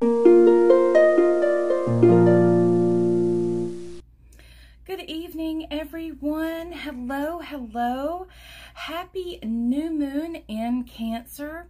Good 0.00 0.08
evening, 5.06 5.66
everyone. 5.70 6.72
Hello, 6.72 7.40
hello. 7.40 8.26
Happy 8.72 9.38
new 9.42 9.90
moon 9.90 10.36
in 10.48 10.84
Cancer. 10.84 11.66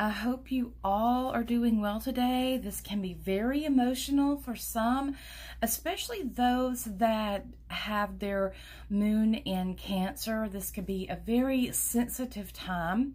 I 0.00 0.08
hope 0.10 0.50
you 0.50 0.72
all 0.82 1.30
are 1.30 1.44
doing 1.44 1.80
well 1.80 2.00
today. 2.00 2.58
This 2.60 2.80
can 2.80 3.00
be 3.00 3.14
very 3.14 3.64
emotional 3.64 4.36
for 4.36 4.56
some, 4.56 5.14
especially 5.62 6.24
those 6.24 6.82
that 6.86 7.46
have 7.68 8.18
their 8.18 8.52
moon 8.88 9.36
in 9.36 9.76
Cancer. 9.76 10.48
This 10.48 10.72
could 10.72 10.86
be 10.86 11.06
a 11.08 11.14
very 11.14 11.70
sensitive 11.70 12.52
time. 12.52 13.14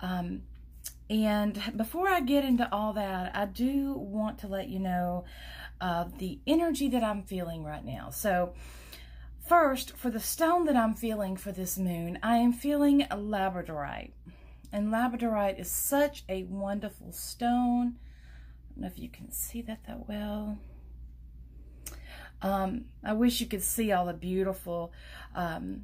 Um, 0.00 0.42
and 1.12 1.60
before 1.76 2.08
I 2.08 2.20
get 2.20 2.42
into 2.42 2.72
all 2.72 2.94
that, 2.94 3.36
I 3.36 3.44
do 3.44 3.92
want 3.92 4.38
to 4.38 4.48
let 4.48 4.70
you 4.70 4.78
know 4.78 5.26
uh, 5.78 6.06
the 6.16 6.40
energy 6.46 6.88
that 6.88 7.04
I'm 7.04 7.22
feeling 7.22 7.64
right 7.64 7.84
now. 7.84 8.08
So, 8.08 8.54
first, 9.46 9.94
for 9.94 10.08
the 10.08 10.20
stone 10.20 10.64
that 10.64 10.76
I'm 10.76 10.94
feeling 10.94 11.36
for 11.36 11.52
this 11.52 11.76
moon, 11.76 12.18
I 12.22 12.38
am 12.38 12.54
feeling 12.54 13.02
a 13.02 13.16
labradorite. 13.16 14.12
And 14.72 14.88
labradorite 14.88 15.60
is 15.60 15.70
such 15.70 16.24
a 16.30 16.44
wonderful 16.44 17.12
stone. 17.12 17.96
I 17.98 18.70
don't 18.70 18.80
know 18.80 18.86
if 18.86 18.98
you 18.98 19.10
can 19.10 19.30
see 19.30 19.60
that 19.62 19.84
that 19.86 20.08
well. 20.08 20.56
Um, 22.40 22.86
I 23.04 23.12
wish 23.12 23.38
you 23.42 23.46
could 23.46 23.62
see 23.62 23.92
all 23.92 24.06
the 24.06 24.14
beautiful 24.14 24.94
um, 25.34 25.82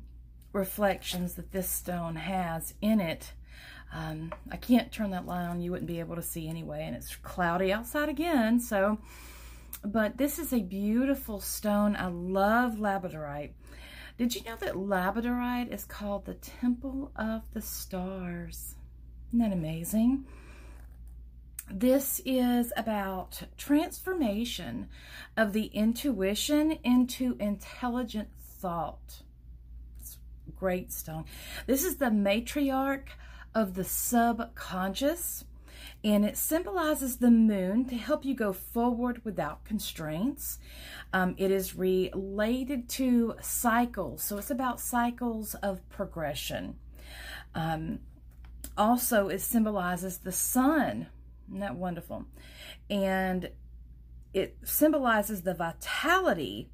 reflections 0.54 1.34
that 1.34 1.52
this 1.52 1.68
stone 1.68 2.16
has 2.16 2.73
in 2.80 2.98
it. 2.98 3.34
Um, 3.92 4.33
I 4.51 4.56
can't 4.56 4.92
turn 4.92 5.10
that 5.10 5.27
light 5.27 5.47
on. 5.47 5.60
You 5.60 5.70
wouldn't 5.70 5.88
be 5.88 6.01
able 6.01 6.16
to 6.16 6.23
see 6.23 6.48
anyway. 6.48 6.84
And 6.87 6.95
it's 6.95 7.16
cloudy 7.16 7.73
outside 7.73 8.09
again. 8.09 8.60
So, 8.60 8.98
but 9.84 10.19
this 10.19 10.38
is 10.38 10.52
a 10.52 10.60
beautiful 10.60 11.41
stone. 11.41 11.96
I 11.96 12.09
love 12.09 12.74
labradorite. 12.74 13.52
Did 14.18 14.35
you 14.35 14.43
know 14.43 14.57
that 14.57 14.74
labradorite 14.74 15.73
is 15.73 15.85
called 15.85 16.27
the 16.27 16.35
Temple 16.35 17.12
of 17.16 17.43
the 17.54 17.62
Stars? 17.62 18.74
Isn't 19.29 19.38
that 19.38 19.52
amazing? 19.52 20.27
This 21.71 22.21
is 22.24 22.73
about 22.77 23.43
transformation 23.59 24.88
of 25.37 25.52
the 25.52 25.66
intuition 25.66 26.73
into 26.82 27.37
intelligent 27.38 28.29
thought. 28.40 29.23
It's 30.01 30.16
great 30.57 30.93
stone. 30.93 31.27
This 31.66 31.84
is 31.84 31.96
the 31.96 32.07
matriarch 32.07 33.09
of 33.59 33.74
the 33.74 33.82
subconscious 33.82 35.45
and 36.04 36.24
it 36.24 36.37
symbolizes 36.37 37.16
the 37.16 37.30
moon 37.30 37.84
to 37.87 37.96
help 37.96 38.24
you 38.24 38.32
go 38.32 38.52
forward 38.52 39.24
without 39.24 39.65
constraints. 39.65 40.60
Um, 41.12 41.34
it 41.38 41.50
is 41.50 41.74
related 41.74 42.88
to 42.90 43.34
cycles, 43.42 44.23
so 44.23 44.38
it's 44.38 44.50
about 44.50 44.78
cycles 44.78 45.54
of 45.56 45.87
progression. 45.88 46.76
Um, 47.52 47.98
also, 48.76 49.26
it 49.26 49.40
symbolizes 49.40 50.18
the 50.18 50.30
sun. 50.30 51.09
Isn't 51.48 51.59
that 51.59 51.74
wonderful? 51.74 52.26
And 52.88 53.50
it 54.32 54.56
symbolizes 54.62 55.43
the 55.43 55.54
vitality 55.54 56.70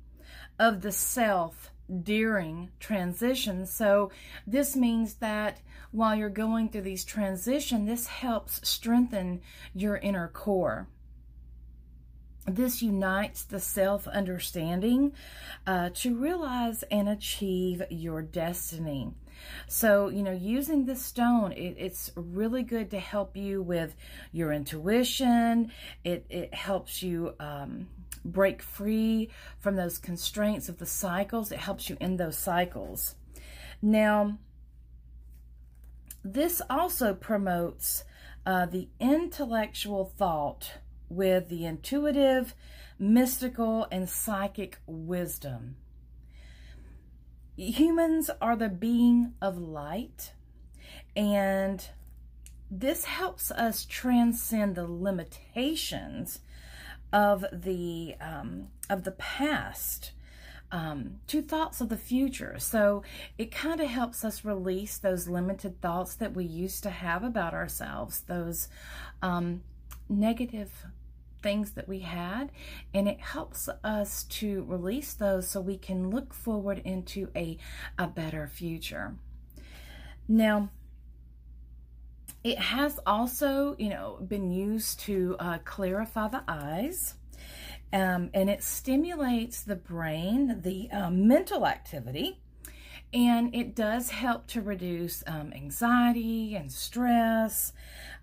of 0.58 0.82
the 0.82 0.92
self 0.92 1.70
during 2.02 2.70
transition. 2.80 3.66
So 3.66 4.10
this 4.46 4.74
means 4.74 5.14
that 5.14 5.60
while 5.90 6.14
you're 6.16 6.28
going 6.28 6.68
through 6.68 6.82
these 6.82 7.04
transition, 7.04 7.86
this 7.86 8.06
helps 8.06 8.66
strengthen 8.68 9.40
your 9.74 9.96
inner 9.96 10.28
core. 10.28 10.88
This 12.46 12.82
unites 12.82 13.44
the 13.44 13.60
self-understanding 13.60 15.12
uh, 15.66 15.90
to 15.94 16.14
realize 16.14 16.82
and 16.90 17.08
achieve 17.08 17.82
your 17.90 18.20
destiny. 18.22 19.14
So, 19.66 20.08
you 20.08 20.22
know, 20.22 20.32
using 20.32 20.84
this 20.84 21.02
stone, 21.02 21.52
it, 21.52 21.76
it's 21.78 22.10
really 22.16 22.62
good 22.62 22.90
to 22.90 22.98
help 22.98 23.36
you 23.36 23.62
with 23.62 23.94
your 24.32 24.52
intuition. 24.52 25.72
It, 26.02 26.26
it 26.28 26.54
helps 26.54 27.02
you 27.02 27.34
um, 27.40 27.88
break 28.24 28.62
free 28.62 29.30
from 29.58 29.76
those 29.76 29.98
constraints 29.98 30.68
of 30.68 30.78
the 30.78 30.86
cycles. 30.86 31.52
It 31.52 31.58
helps 31.58 31.88
you 31.88 31.96
in 32.00 32.16
those 32.16 32.38
cycles. 32.38 33.14
Now, 33.80 34.38
this 36.22 36.62
also 36.70 37.14
promotes 37.14 38.04
uh, 38.46 38.66
the 38.66 38.88
intellectual 39.00 40.12
thought 40.16 40.78
with 41.08 41.48
the 41.48 41.64
intuitive, 41.64 42.54
mystical, 42.98 43.86
and 43.90 44.08
psychic 44.08 44.78
wisdom 44.86 45.76
humans 47.56 48.30
are 48.40 48.56
the 48.56 48.68
being 48.68 49.32
of 49.40 49.58
light 49.58 50.32
and 51.14 51.88
this 52.70 53.04
helps 53.04 53.50
us 53.52 53.84
transcend 53.84 54.74
the 54.74 54.86
limitations 54.86 56.40
of 57.14 57.46
the 57.52 58.16
um, 58.20 58.68
of 58.90 59.04
the 59.04 59.12
past 59.12 60.10
um, 60.72 61.20
to 61.28 61.40
thoughts 61.40 61.80
of 61.80 61.88
the 61.88 61.96
future. 61.96 62.56
So 62.58 63.04
it 63.38 63.52
kind 63.52 63.80
of 63.80 63.88
helps 63.88 64.24
us 64.24 64.44
release 64.44 64.98
those 64.98 65.28
limited 65.28 65.80
thoughts 65.80 66.16
that 66.16 66.34
we 66.34 66.44
used 66.44 66.82
to 66.82 66.90
have 66.90 67.22
about 67.22 67.54
ourselves, 67.54 68.22
those 68.22 68.68
um, 69.22 69.62
negative 70.08 70.86
things 71.40 71.72
that 71.72 71.86
we 71.86 72.00
had 72.00 72.50
and 72.94 73.06
it 73.06 73.20
helps 73.20 73.68
us 73.84 74.24
to 74.24 74.64
release 74.64 75.12
those 75.12 75.46
so 75.46 75.60
we 75.60 75.76
can 75.76 76.08
look 76.08 76.32
forward 76.32 76.80
into 76.86 77.28
a, 77.36 77.58
a 77.98 78.06
better 78.06 78.48
future. 78.48 79.14
Now, 80.26 80.70
it 82.44 82.58
has 82.58 83.00
also, 83.06 83.74
you 83.78 83.88
know, 83.88 84.18
been 84.28 84.52
used 84.52 85.00
to 85.00 85.34
uh, 85.40 85.58
clarify 85.64 86.28
the 86.28 86.44
eyes. 86.46 87.14
Um, 87.92 88.30
and 88.34 88.50
it 88.50 88.62
stimulates 88.62 89.62
the 89.62 89.76
brain, 89.76 90.60
the 90.62 90.90
uh, 90.90 91.10
mental 91.10 91.66
activity, 91.66 92.40
and 93.12 93.54
it 93.54 93.76
does 93.76 94.10
help 94.10 94.48
to 94.48 94.60
reduce 94.60 95.22
um, 95.28 95.52
anxiety 95.54 96.56
and 96.56 96.70
stress, 96.72 97.72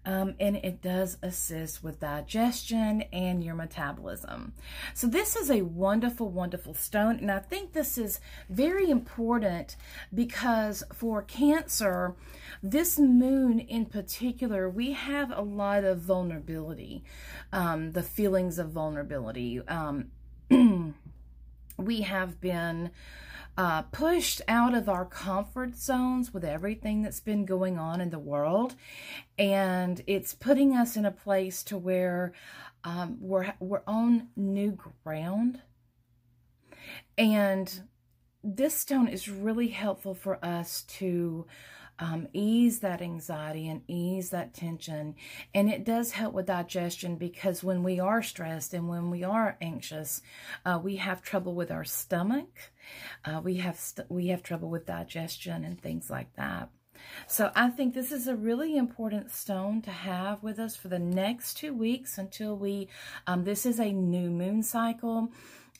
um, 0.05 0.35
and 0.39 0.57
it 0.57 0.81
does 0.81 1.17
assist 1.21 1.83
with 1.83 1.99
digestion 1.99 3.03
and 3.13 3.43
your 3.43 3.55
metabolism. 3.55 4.53
So 4.93 5.07
this 5.07 5.35
is 5.35 5.51
a 5.51 5.61
wonderful, 5.61 6.29
wonderful 6.29 6.73
stone, 6.73 7.17
and 7.19 7.31
I 7.31 7.39
think 7.39 7.73
this 7.73 7.97
is 7.97 8.19
very 8.49 8.89
important 8.89 9.75
because 10.13 10.83
for 10.93 11.21
Cancer, 11.21 12.15
this 12.63 12.97
moon 12.97 13.59
in 13.59 13.85
particular, 13.85 14.69
we 14.69 14.93
have 14.93 15.31
a 15.31 15.41
lot 15.41 15.83
of 15.83 15.99
vulnerability, 15.99 17.03
um, 17.53 17.91
the 17.91 18.03
feelings 18.03 18.57
of 18.59 18.71
vulnerability. 18.71 19.61
Um, 19.67 20.11
we 21.77 22.01
have 22.01 22.41
been 22.41 22.91
uh, 23.61 23.83
pushed 23.83 24.41
out 24.47 24.73
of 24.73 24.89
our 24.89 25.05
comfort 25.05 25.75
zones 25.75 26.33
with 26.33 26.43
everything 26.43 27.03
that's 27.03 27.19
been 27.19 27.45
going 27.45 27.77
on 27.77 28.01
in 28.01 28.09
the 28.09 28.17
world. 28.17 28.73
And 29.37 30.01
it's 30.07 30.33
putting 30.33 30.75
us 30.75 30.97
in 30.97 31.05
a 31.05 31.11
place 31.11 31.61
to 31.65 31.77
where 31.77 32.33
um, 32.83 33.17
we're, 33.21 33.53
we're 33.59 33.83
on 33.85 34.29
new 34.35 34.79
ground. 35.03 35.61
And 37.19 37.81
this 38.43 38.75
stone 38.75 39.07
is 39.07 39.29
really 39.29 39.67
helpful 39.67 40.15
for 40.15 40.43
us 40.43 40.81
to 40.97 41.45
um, 42.01 42.27
ease 42.33 42.79
that 42.79 43.01
anxiety 43.01 43.69
and 43.69 43.83
ease 43.87 44.31
that 44.31 44.53
tension. 44.55 45.15
And 45.53 45.69
it 45.69 45.85
does 45.85 46.11
help 46.11 46.33
with 46.33 46.47
digestion 46.47 47.15
because 47.15 47.63
when 47.63 47.83
we 47.83 47.99
are 47.99 48.23
stressed 48.23 48.73
and 48.73 48.89
when 48.89 49.11
we 49.11 49.23
are 49.23 49.57
anxious, 49.61 50.21
uh, 50.65 50.79
we 50.83 50.95
have 50.95 51.21
trouble 51.21 51.53
with 51.53 51.69
our 51.69 51.85
stomach. 51.85 52.71
Uh, 53.23 53.39
we 53.43 53.57
have 53.57 53.79
we 54.09 54.27
have 54.27 54.41
trouble 54.41 54.69
with 54.69 54.87
digestion 54.87 55.63
and 55.63 55.79
things 55.79 56.09
like 56.09 56.35
that. 56.35 56.69
So 57.27 57.51
I 57.55 57.69
think 57.69 57.93
this 57.93 58.11
is 58.11 58.27
a 58.27 58.35
really 58.35 58.75
important 58.77 59.31
stone 59.31 59.81
to 59.83 59.91
have 59.91 60.43
with 60.43 60.59
us 60.59 60.75
for 60.75 60.87
the 60.87 60.99
next 60.99 61.55
two 61.55 61.73
weeks 61.73 62.17
until 62.17 62.55
we, 62.55 62.87
um, 63.27 63.43
this 63.43 63.65
is 63.65 63.79
a 63.79 63.91
new 63.91 64.29
moon 64.29 64.63
cycle. 64.63 65.31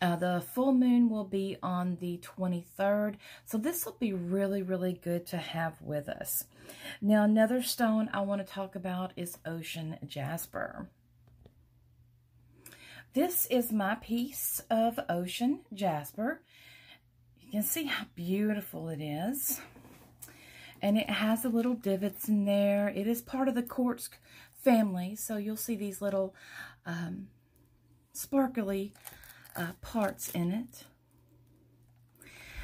Uh, 0.01 0.15
the 0.15 0.43
full 0.53 0.73
moon 0.73 1.09
will 1.09 1.25
be 1.25 1.57
on 1.61 1.97
the 1.99 2.19
23rd. 2.19 3.15
So 3.45 3.57
this 3.59 3.85
will 3.85 3.97
be 3.99 4.13
really, 4.13 4.63
really 4.63 4.93
good 4.93 5.27
to 5.27 5.37
have 5.37 5.79
with 5.81 6.09
us. 6.09 6.45
Now, 7.01 7.23
another 7.23 7.61
stone 7.61 8.09
I 8.11 8.21
want 8.21 8.45
to 8.45 8.51
talk 8.51 8.75
about 8.75 9.13
is 9.15 9.37
ocean 9.45 9.97
jasper. 10.07 10.89
This 13.13 13.45
is 13.47 13.71
my 13.71 13.95
piece 13.95 14.61
of 14.69 14.99
ocean 15.09 15.59
jasper. 15.73 16.41
You 17.41 17.51
can 17.51 17.63
see 17.63 17.83
how 17.83 18.05
beautiful 18.15 18.89
it 18.89 19.01
is. 19.01 19.59
And 20.81 20.97
it 20.97 21.09
has 21.09 21.43
the 21.43 21.49
little 21.49 21.75
divots 21.75 22.27
in 22.27 22.45
there. 22.45 22.89
It 22.89 23.07
is 23.07 23.21
part 23.21 23.47
of 23.47 23.55
the 23.55 23.63
quartz 23.63 24.09
family. 24.63 25.15
So 25.15 25.37
you'll 25.37 25.57
see 25.57 25.75
these 25.75 26.01
little 26.01 26.33
um, 26.85 27.27
sparkly 28.13 28.93
uh, 29.55 29.73
parts 29.81 30.29
in 30.31 30.51
it. 30.51 30.85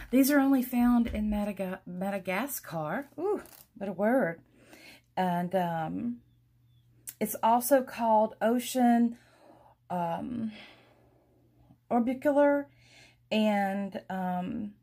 These 0.10 0.32
are 0.32 0.40
only 0.40 0.64
found 0.64 1.08
in 1.08 1.30
Madaga 1.30 1.80
Madagascar. 1.86 3.10
Ooh, 3.20 3.42
what 3.76 3.90
a 3.90 3.94
word. 3.94 4.42
And 5.16 5.54
um, 5.54 6.18
it's 7.20 7.36
also 7.44 7.82
called 7.82 8.36
ocean 8.42 9.18
um, 9.90 10.52
orbicular 11.92 12.66
and 13.32 14.02
um, 14.10 14.74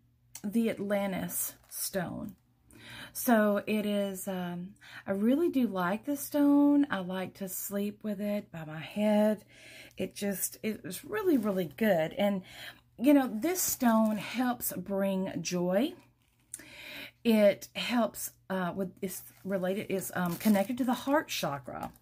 the 0.42 0.68
Atlantis 0.68 1.54
stone. 1.68 2.36
So 3.16 3.62
it 3.64 3.86
is, 3.86 4.26
um, 4.26 4.70
I 5.06 5.12
really 5.12 5.48
do 5.48 5.68
like 5.68 6.04
the 6.04 6.16
stone. 6.16 6.84
I 6.90 6.98
like 6.98 7.34
to 7.34 7.48
sleep 7.48 8.00
with 8.02 8.20
it 8.20 8.50
by 8.50 8.64
my 8.64 8.80
head. 8.80 9.44
It 9.96 10.16
just, 10.16 10.58
it's 10.64 11.04
really, 11.04 11.38
really 11.38 11.72
good. 11.76 12.12
And, 12.18 12.42
you 12.98 13.14
know, 13.14 13.30
this 13.32 13.60
stone 13.62 14.16
helps 14.16 14.72
bring 14.72 15.30
joy. 15.40 15.94
It 17.22 17.68
helps 17.76 18.32
uh, 18.50 18.72
with, 18.74 18.90
it's 19.00 19.22
related, 19.44 19.86
is 19.90 20.10
um, 20.16 20.34
connected 20.34 20.76
to 20.78 20.84
the 20.84 20.92
heart 20.92 21.28
chakra. 21.28 21.92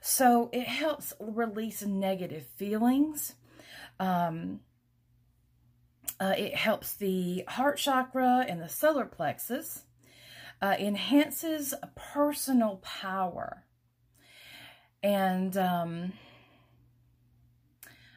So 0.00 0.50
it 0.52 0.68
helps 0.68 1.12
release 1.18 1.82
negative 1.82 2.46
feelings. 2.54 3.34
Um, 3.98 4.60
uh, 6.20 6.34
it 6.38 6.54
helps 6.54 6.94
the 6.94 7.42
heart 7.48 7.76
chakra 7.76 8.46
and 8.48 8.62
the 8.62 8.68
solar 8.68 9.04
plexus. 9.04 9.82
Uh, 10.64 10.76
enhances 10.78 11.74
personal 11.94 12.76
power. 12.76 13.64
And 15.02 15.54
um, 15.58 16.14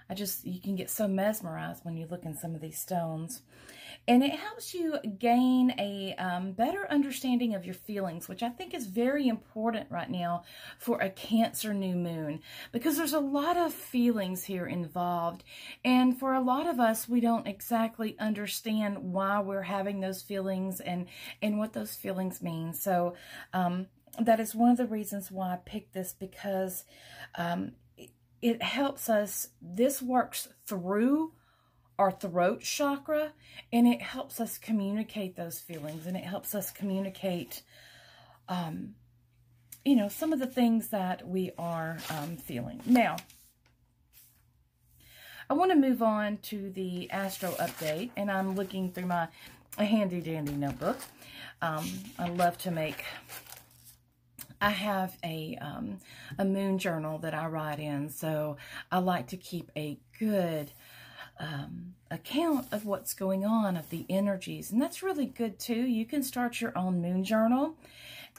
I 0.09 0.13
just, 0.13 0.47
you 0.47 0.61
can 0.61 0.77
get 0.77 0.89
so 0.89 1.09
mesmerized 1.09 1.83
when 1.83 1.97
you 1.97 2.07
look 2.07 2.23
in 2.23 2.37
some 2.37 2.55
of 2.55 2.61
these 2.61 2.79
stones. 2.79 3.41
And 4.07 4.23
it 4.23 4.31
helps 4.31 4.73
you 4.73 4.97
gain 5.19 5.73
a 5.77 6.15
um, 6.17 6.53
better 6.53 6.87
understanding 6.89 7.53
of 7.53 7.65
your 7.65 7.73
feelings, 7.73 8.29
which 8.29 8.41
I 8.41 8.49
think 8.49 8.73
is 8.73 8.87
very 8.87 9.27
important 9.27 9.91
right 9.91 10.09
now 10.09 10.43
for 10.79 11.01
a 11.01 11.09
Cancer 11.09 11.73
new 11.73 11.95
moon 11.95 12.39
because 12.71 12.95
there's 12.95 13.13
a 13.13 13.19
lot 13.19 13.57
of 13.57 13.73
feelings 13.73 14.45
here 14.45 14.65
involved. 14.65 15.43
And 15.83 16.17
for 16.17 16.33
a 16.33 16.41
lot 16.41 16.67
of 16.67 16.79
us, 16.79 17.09
we 17.09 17.19
don't 17.19 17.47
exactly 17.47 18.15
understand 18.17 18.97
why 18.99 19.41
we're 19.41 19.63
having 19.63 19.99
those 19.99 20.21
feelings 20.21 20.79
and, 20.79 21.07
and 21.41 21.57
what 21.59 21.73
those 21.73 21.93
feelings 21.93 22.41
mean. 22.41 22.73
So 22.73 23.15
um, 23.53 23.87
that 24.19 24.39
is 24.39 24.55
one 24.55 24.71
of 24.71 24.77
the 24.77 24.85
reasons 24.85 25.29
why 25.29 25.53
I 25.53 25.57
picked 25.57 25.93
this 25.93 26.13
because 26.17 26.85
um, 27.35 27.73
it 28.41 28.61
helps 28.61 29.09
us, 29.09 29.49
this 29.61 30.01
works 30.01 30.47
through 30.65 31.33
our 31.99 32.11
throat 32.11 32.61
chakra 32.61 33.31
and 33.73 33.87
it 33.87 34.01
helps 34.01 34.39
us 34.39 34.57
communicate 34.57 35.35
those 35.35 35.59
feelings 35.59 36.05
and 36.05 36.15
it 36.15 36.23
helps 36.23 36.53
us 36.53 36.71
communicate 36.71 37.63
um, 38.49 38.93
you 39.83 39.95
know 39.95 40.07
some 40.07 40.33
of 40.33 40.39
the 40.39 40.47
things 40.47 40.89
that 40.89 41.27
we 41.27 41.51
are 41.57 41.97
um, 42.09 42.37
feeling. 42.37 42.81
Now 42.85 43.17
I 45.49 45.53
want 45.53 45.71
to 45.71 45.77
move 45.77 46.03
on 46.03 46.37
to 46.43 46.69
the 46.71 47.09
astro 47.09 47.51
update 47.51 48.11
and 48.17 48.29
I'm 48.29 48.55
looking 48.55 48.91
through 48.91 49.05
my 49.05 49.29
handy 49.77 50.19
dandy 50.21 50.53
notebook. 50.53 50.97
Um, 51.61 51.89
I 52.19 52.27
love 52.27 52.57
to 52.59 52.71
make 52.71 53.03
I 54.59 54.71
have 54.71 55.17
a 55.23 55.57
um, 55.61 55.97
a 56.37 56.45
moon 56.45 56.79
journal 56.79 57.19
that 57.19 57.33
I 57.33 57.47
write 57.47 57.79
in 57.79 58.09
so 58.09 58.57
I 58.91 58.99
like 58.99 59.27
to 59.27 59.37
keep 59.37 59.71
a 59.75 59.97
good 60.19 60.71
um, 61.39 61.93
account 62.09 62.67
of 62.71 62.85
what's 62.85 63.13
going 63.13 63.45
on, 63.45 63.77
of 63.77 63.89
the 63.89 64.05
energies. 64.09 64.71
And 64.71 64.81
that's 64.81 65.03
really 65.03 65.25
good 65.25 65.59
too. 65.59 65.85
You 65.85 66.05
can 66.05 66.23
start 66.23 66.61
your 66.61 66.77
own 66.77 67.01
moon 67.01 67.23
journal 67.23 67.75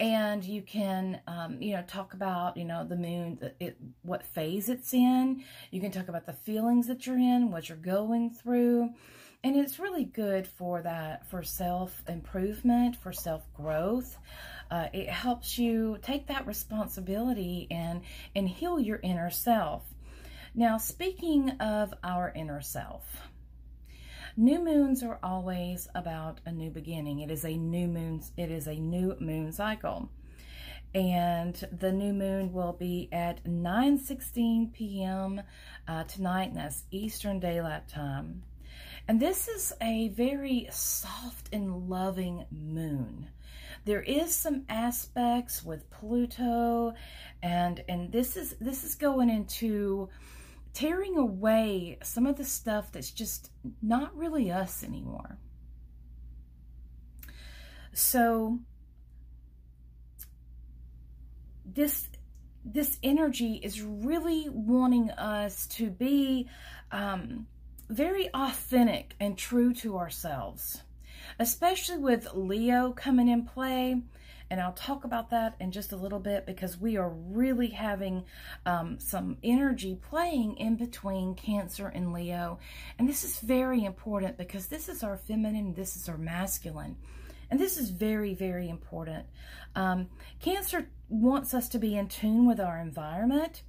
and 0.01 0.45
you 0.45 0.63
can, 0.63 1.21
um, 1.27 1.61
you 1.61 1.75
know, 1.75 1.83
talk 1.83 2.15
about, 2.15 2.57
you 2.57 2.65
know, 2.65 2.85
the 2.87 2.97
moon, 2.97 3.39
the, 3.41 3.53
it, 3.59 3.77
what 4.03 4.25
phase 4.25 4.69
it's 4.69 4.95
in. 4.95 5.43
You 5.71 5.81
can 5.81 5.91
talk 5.91 6.09
about 6.09 6.27
the 6.27 6.33
feelings 6.33 6.87
that 6.87 7.07
you're 7.07 7.19
in, 7.19 7.51
what 7.51 7.69
you're 7.69 7.79
going 7.79 8.31
through. 8.31 8.91
And 9.45 9.57
it's 9.57 9.79
really 9.79 10.05
good 10.05 10.47
for 10.47 10.83
that, 10.83 11.29
for 11.29 11.43
self-improvement, 11.43 12.97
for 12.97 13.13
self-growth. 13.13 14.17
Uh, 14.71 14.89
it 14.93 15.09
helps 15.09 15.59
you 15.59 15.99
take 16.03 16.27
that 16.27 16.47
responsibility 16.47 17.67
and, 17.71 18.03
and 18.35 18.49
heal 18.49 18.79
your 18.79 19.01
inner 19.03 19.31
self. 19.31 19.83
Now, 20.55 20.79
speaking 20.79 21.51
of 21.61 21.93
our 22.03 22.33
inner 22.35 22.61
self, 22.63 23.23
new 24.37 24.65
moons 24.65 25.03
are 25.03 25.19
always 25.23 25.89
about 25.95 26.41
a 26.47 26.53
new 26.53 26.71
beginning. 26.71 27.21
It 27.21 27.31
is 27.31 27.45
a 27.45 27.57
new 27.57 27.87
moon, 27.87 28.23
it 28.37 28.51
is 28.51 28.67
a 28.67 28.75
new 28.75 29.15
moon 29.21 29.53
cycle. 29.53 30.11
And 30.95 31.55
the 31.71 31.93
new 31.93 32.15
moon 32.15 32.53
will 32.53 32.73
be 32.73 33.11
at 33.13 33.45
9.16 33.45 34.73
p.m. 34.73 35.43
Uh, 35.87 36.05
tonight, 36.05 36.49
and 36.49 36.57
that's 36.57 36.85
Eastern 36.91 37.41
Daylight 37.41 37.87
Time. 37.89 38.43
And 39.07 39.21
this 39.21 39.49
is 39.49 39.75
a 39.83 40.09
very 40.09 40.67
soft 40.71 41.51
and 41.53 41.89
loving 41.89 42.47
moon. 42.51 43.29
There 43.85 44.03
is 44.03 44.35
some 44.35 44.65
aspects 44.69 45.63
with 45.63 45.89
Pluto, 45.91 46.95
and 47.43 47.83
and 47.89 48.11
this 48.11 48.37
is 48.37 48.57
this 48.61 48.85
is 48.85 48.95
going 48.95 49.31
into 49.31 50.09
tearing 50.79 51.17
away 51.17 51.99
some 52.05 52.25
of 52.25 52.37
the 52.37 52.45
stuff 52.45 52.93
that's 52.93 53.11
just 53.11 53.51
not 53.83 54.17
really 54.17 54.49
us 54.49 54.85
anymore. 54.85 55.37
So 57.93 58.61
this 61.65 62.09
this 62.65 62.97
energy 63.03 63.55
is 63.61 63.83
really 63.83 64.49
wanting 64.51 65.11
us 65.11 65.67
to 65.67 65.91
be 65.91 66.49
um, 66.93 67.49
very 67.89 68.29
authentic 68.33 69.17
and 69.19 69.37
true 69.37 69.75
to 69.75 69.99
ourselves, 69.99 70.85
especially 71.41 71.99
with 71.99 72.29
Leo 72.35 72.93
coming 72.93 73.27
in 73.27 73.47
play. 73.47 74.01
And 74.51 74.61
I'll 74.61 74.73
talk 74.73 75.05
about 75.05 75.31
that 75.31 75.57
in 75.61 75.71
just 75.71 75.93
a 75.93 75.97
little 75.97 76.19
bit 76.19 76.47
because 76.47 76.81
we 76.81 76.97
are 76.97 77.11
really 77.11 77.69
having 77.69 78.25
um, 78.65 78.99
some 78.99 79.37
energy 79.43 79.99
playing 80.09 80.57
in 80.57 80.77
between 80.77 81.35
Cancer 81.35 81.89
and 81.89 82.13
Leo. 82.13 82.59
And 82.99 83.09
this 83.09 83.25
is 83.25 83.39
very 83.41 83.85
important 83.85 84.39
because 84.39 84.67
this 84.67 84.89
is 84.89 85.03
our 85.03 85.17
feminine, 85.17 85.75
this 85.75 85.97
is 85.97 86.09
our 86.09 86.17
masculine. 86.17 86.97
And 87.51 87.59
this 87.59 87.79
is 87.79 87.91
very, 87.91 88.35
very 88.35 88.69
important. 88.69 89.27
Um, 89.75 90.09
cancer 90.41 90.89
wants 91.09 91.55
us 91.55 91.69
to 91.71 91.79
be 91.79 91.97
in 91.97 92.09
tune 92.09 92.47
with 92.47 92.61
our 92.61 92.79
environment. 92.79 93.63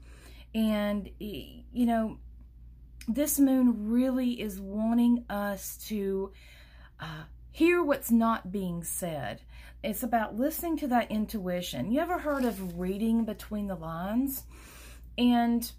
And, 0.54 1.10
you 1.20 1.86
know, 1.86 2.18
this 3.08 3.40
moon 3.40 3.90
really 3.90 4.40
is 4.40 4.60
wanting 4.60 5.26
us 5.30 5.78
to 5.88 6.32
uh, 7.00 7.24
hear 7.60 7.84
what's 7.84 8.10
not 8.10 8.54
being 8.54 8.86
said. 8.86 9.42
It's 9.84 10.02
about 10.02 10.40
listening 10.40 10.78
to 10.78 10.88
that 10.88 11.12
intuition. 11.12 11.92
You 11.92 12.00
ever 12.00 12.18
heard 12.18 12.46
of 12.46 12.80
reading 12.80 13.26
between 13.26 13.68
the 13.68 13.76
lines? 13.76 14.44
And 15.18 15.70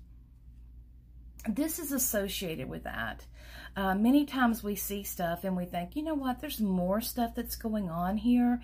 this 1.48 1.78
is 1.78 1.90
associated 1.90 2.68
with 2.68 2.84
that. 2.84 3.24
Uh, 3.74 3.94
many 3.94 4.26
times 4.26 4.62
we 4.62 4.76
see 4.76 5.02
stuff 5.02 5.42
and 5.42 5.56
we 5.56 5.64
think, 5.64 5.96
you 5.96 6.02
know 6.02 6.12
what, 6.12 6.40
there's 6.40 6.60
more 6.60 7.00
stuff 7.00 7.34
that's 7.34 7.56
going 7.56 7.88
on 7.88 8.18
here. 8.18 8.60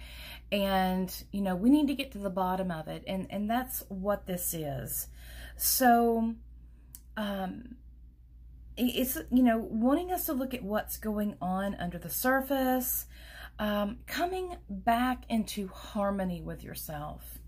And, 0.52 1.11
you 1.32 1.40
know, 1.40 1.56
we 1.56 1.70
need 1.70 1.87
to 1.87 1.94
get 1.94 2.12
to 2.12 2.18
the 2.18 2.28
bottom 2.28 2.70
of 2.70 2.87
it. 2.87 3.02
And, 3.06 3.28
and 3.30 3.49
that's 3.49 3.82
what 3.88 4.26
this 4.26 4.52
is. 4.52 5.06
So, 5.56 6.35
um, 7.16 7.76
it's, 8.76 9.16
you 9.30 9.42
know, 9.42 9.59
wanting 9.59 10.12
us 10.12 10.26
to 10.26 10.33
look 10.33 10.54
at 10.54 10.62
what's 10.62 10.99
going 10.99 11.37
on 11.40 11.75
under 11.76 11.99
the 11.99 12.11
surface, 12.11 13.06
um, 13.59 13.99
coming 14.06 14.56
back 14.68 15.25
into 15.28 15.68
harmony 15.68 16.42
with 16.42 16.62
yourself. 16.62 17.38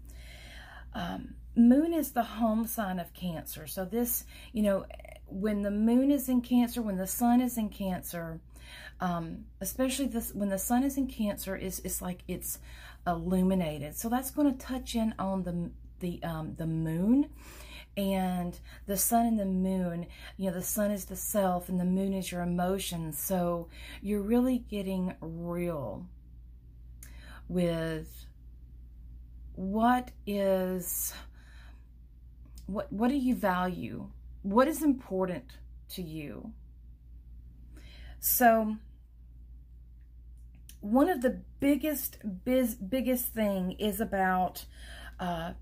Um, 0.95 1.35
moon 1.55 1.93
is 1.93 2.13
the 2.13 2.23
home 2.23 2.67
sign 2.67 2.99
of 2.99 3.13
Cancer. 3.13 3.67
So 3.67 3.85
this, 3.85 4.25
you 4.53 4.63
know, 4.63 4.87
when 5.27 5.63
the 5.63 5.71
moon 5.71 6.11
is 6.11 6.29
in 6.29 6.41
Cancer, 6.41 6.81
when 6.81 6.97
the 6.97 7.07
sun 7.07 7.41
is 7.41 7.59
in 7.59 7.69
Cancer, 7.69 8.41
um, 9.01 9.45
especially 9.61 10.07
this, 10.07 10.35
when 10.35 10.49
the 10.49 10.59
sun 10.59 10.83
is 10.83 10.97
in 10.97 11.07
Cancer, 11.07 11.55
is 11.55 11.81
it's 11.85 12.01
like 12.01 12.23
it's 12.27 12.59
illuminated. 13.07 13.97
So 13.97 14.09
that's 14.09 14.31
going 14.31 14.53
to 14.53 14.59
touch 14.59 14.95
in 14.95 15.15
on 15.19 15.43
the 15.43 15.71
the 16.01 16.23
um, 16.23 16.55
the 16.57 16.67
moon 16.67 17.31
and 17.99 18.59
the 18.87 18.97
sun 18.97 19.27
and 19.27 19.39
the 19.39 19.45
moon, 19.45 20.07
you 20.39 20.47
know, 20.49 20.55
the 20.57 20.63
sun 20.63 20.91
is 20.91 21.07
the 21.07 21.17
self 21.17 21.69
and 21.69 21.79
the 21.79 21.85
moon 21.85 22.15
is 22.15 22.33
your 22.33 22.43
emotions. 22.43 23.19
So 23.21 23.69
you're 24.01 24.23
really 24.23 24.59
getting 24.59 25.15
real 25.21 26.07
with 27.49 28.27
what 29.57 30.13
is 30.27 31.13
What, 32.67 32.93
what 32.93 33.09
do 33.09 33.17
you 33.17 33.35
value? 33.35 34.11
What 34.43 34.69
is 34.69 34.83
important 34.83 35.45
to 35.95 36.03
you? 36.03 36.53
So, 38.21 38.77
one 40.81 41.09
of 41.09 41.23
the 41.23 41.41
biggest, 41.61 42.19
biz, 42.45 42.75
biggest 42.75 43.33
thing 43.33 43.73
is 43.79 44.01
about 44.01 44.67
uh, 45.19 45.53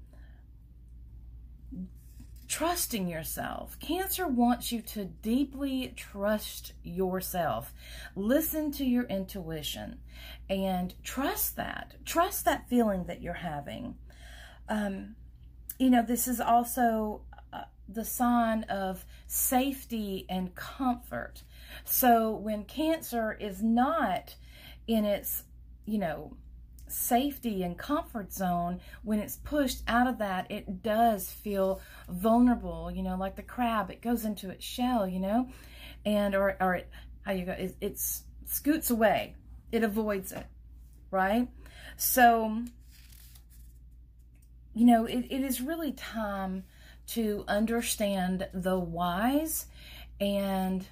trusting 2.49 3.09
yourself. 3.09 3.79
Cancer 3.81 4.27
wants 4.27 4.73
you 4.73 4.81
to 4.83 5.05
deeply 5.05 5.93
trust 5.97 6.73
yourself. 6.83 7.73
Listen 8.15 8.71
to 8.73 8.85
your 8.85 9.05
intuition 9.05 9.99
and 10.49 10.95
trust 11.03 11.57
that. 11.57 11.95
Trust 12.05 12.45
that 12.45 12.69
feeling 12.69 13.05
that 13.05 13.23
you're 13.23 13.35
having. 13.35 13.97
Um, 14.69 15.17
you 15.79 15.91
know, 15.91 16.03
this 16.03 16.27
is 16.29 16.41
also 16.41 17.23
uh, 17.53 17.63
the 17.89 18.05
sign 18.05 18.65
of 18.65 19.05
safety 19.27 20.27
and 20.29 20.55
comfort. 20.55 21.43
So 21.85 22.31
when 22.31 22.65
cancer 22.65 23.37
is 23.39 23.63
not 23.63 24.37
in 24.87 25.05
its, 25.05 25.45
you 25.85 25.99
know, 25.99 26.37
safety 26.89 27.63
and 27.63 27.77
comfort 27.77 28.33
zone, 28.33 28.81
when 29.03 29.19
it's 29.19 29.37
pushed 29.37 29.83
out 29.89 30.07
of 30.07 30.19
that, 30.19 30.51
it 30.51 30.83
does 30.83 31.31
feel 31.31 31.81
vulnerable, 32.09 32.91
you 32.91 33.03
know, 33.03 33.17
like 33.17 33.37
the 33.37 33.43
crab, 33.43 33.91
it 33.91 34.01
goes 34.01 34.25
into 34.25 34.51
its 34.51 34.65
shell, 34.65 35.07
you 35.07 35.21
know, 35.21 35.49
and, 36.05 36.35
or, 36.35 36.57
or 36.61 36.75
it, 36.77 36.91
how 37.23 37.33
you 37.33 37.45
go, 37.45 37.53
it, 37.53 37.77
it's 37.81 38.23
scoots 38.47 38.91
away, 38.91 39.35
it 39.73 39.83
avoids 39.83 40.33
it, 40.33 40.47
right? 41.11 41.49
So, 41.97 42.63
you 44.75 44.85
know, 44.85 45.07
it, 45.07 45.27
it 45.31 45.43
is 45.43 45.61
really 45.61 45.93
time 45.93 46.65
to 47.09 47.45
understand 47.49 48.49
the 48.53 48.79
whys 48.79 49.67
and 50.21 50.87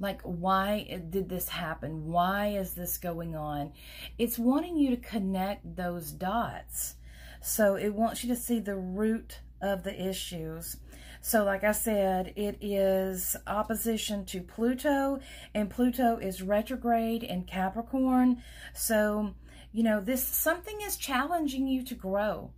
like, 0.00 0.22
why 0.22 1.02
did 1.10 1.28
this 1.28 1.48
happen? 1.48 2.06
Why 2.06 2.48
is 2.48 2.74
this 2.74 2.96
going 2.96 3.36
on? 3.36 3.72
It's 4.18 4.38
wanting 4.38 4.76
you 4.76 4.90
to 4.90 4.96
connect 4.96 5.76
those 5.76 6.10
dots. 6.10 6.94
So 7.42 7.76
it 7.76 7.90
wants 7.94 8.24
you 8.24 8.34
to 8.34 8.40
see 8.40 8.58
the 8.60 8.76
root 8.76 9.40
of 9.60 9.84
the 9.84 10.08
issues. 10.08 10.78
So 11.20 11.44
like 11.44 11.64
I 11.64 11.72
said, 11.72 12.32
it 12.36 12.58
is 12.62 13.36
opposition 13.46 14.24
to 14.26 14.40
Pluto, 14.40 15.20
and 15.54 15.68
Pluto 15.68 16.16
is 16.16 16.40
retrograde 16.40 17.22
in 17.22 17.44
Capricorn. 17.44 18.42
So, 18.74 19.34
you 19.70 19.82
know, 19.82 20.00
this 20.00 20.26
something 20.26 20.80
is 20.80 20.96
challenging 20.96 21.66
you 21.66 21.84
to 21.84 21.94
grow. 21.94 22.52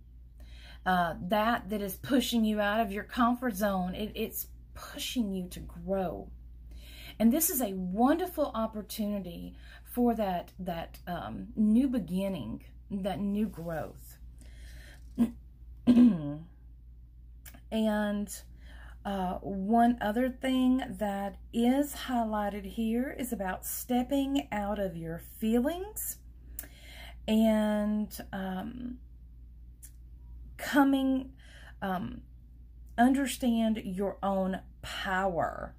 Uh, 0.85 1.15
that 1.29 1.69
that 1.69 1.81
is 1.81 1.95
pushing 1.95 2.43
you 2.43 2.59
out 2.59 2.79
of 2.79 2.91
your 2.91 3.03
comfort 3.03 3.55
zone. 3.55 3.95
It, 3.95 4.11
it's 4.15 4.47
pushing 4.73 5.33
you 5.33 5.47
to 5.49 5.59
grow. 5.59 6.29
And 7.19 7.31
this 7.31 7.49
is 7.49 7.61
a 7.61 7.73
wonderful 7.73 8.51
opportunity 8.53 9.55
for 9.83 10.15
that, 10.15 10.51
that 10.59 10.99
um, 11.07 11.47
new 11.55 11.87
beginning, 11.87 12.63
that 12.89 13.19
new 13.19 13.47
growth. 13.47 14.17
and 17.71 18.41
uh, 19.05 19.33
one 19.41 19.97
other 20.01 20.29
thing 20.29 20.81
that 20.87 21.35
is 21.51 21.93
highlighted 22.07 22.65
here 22.65 23.15
is 23.17 23.33
about 23.33 23.65
stepping 23.65 24.47
out 24.51 24.79
of 24.79 24.95
your 24.95 25.21
feelings 25.39 26.17
and 27.27 28.19
um, 28.31 28.97
coming, 30.57 31.31
um, 31.81 32.21
understand 32.97 33.81
your 33.83 34.17
own 34.23 34.61
power 34.81 35.75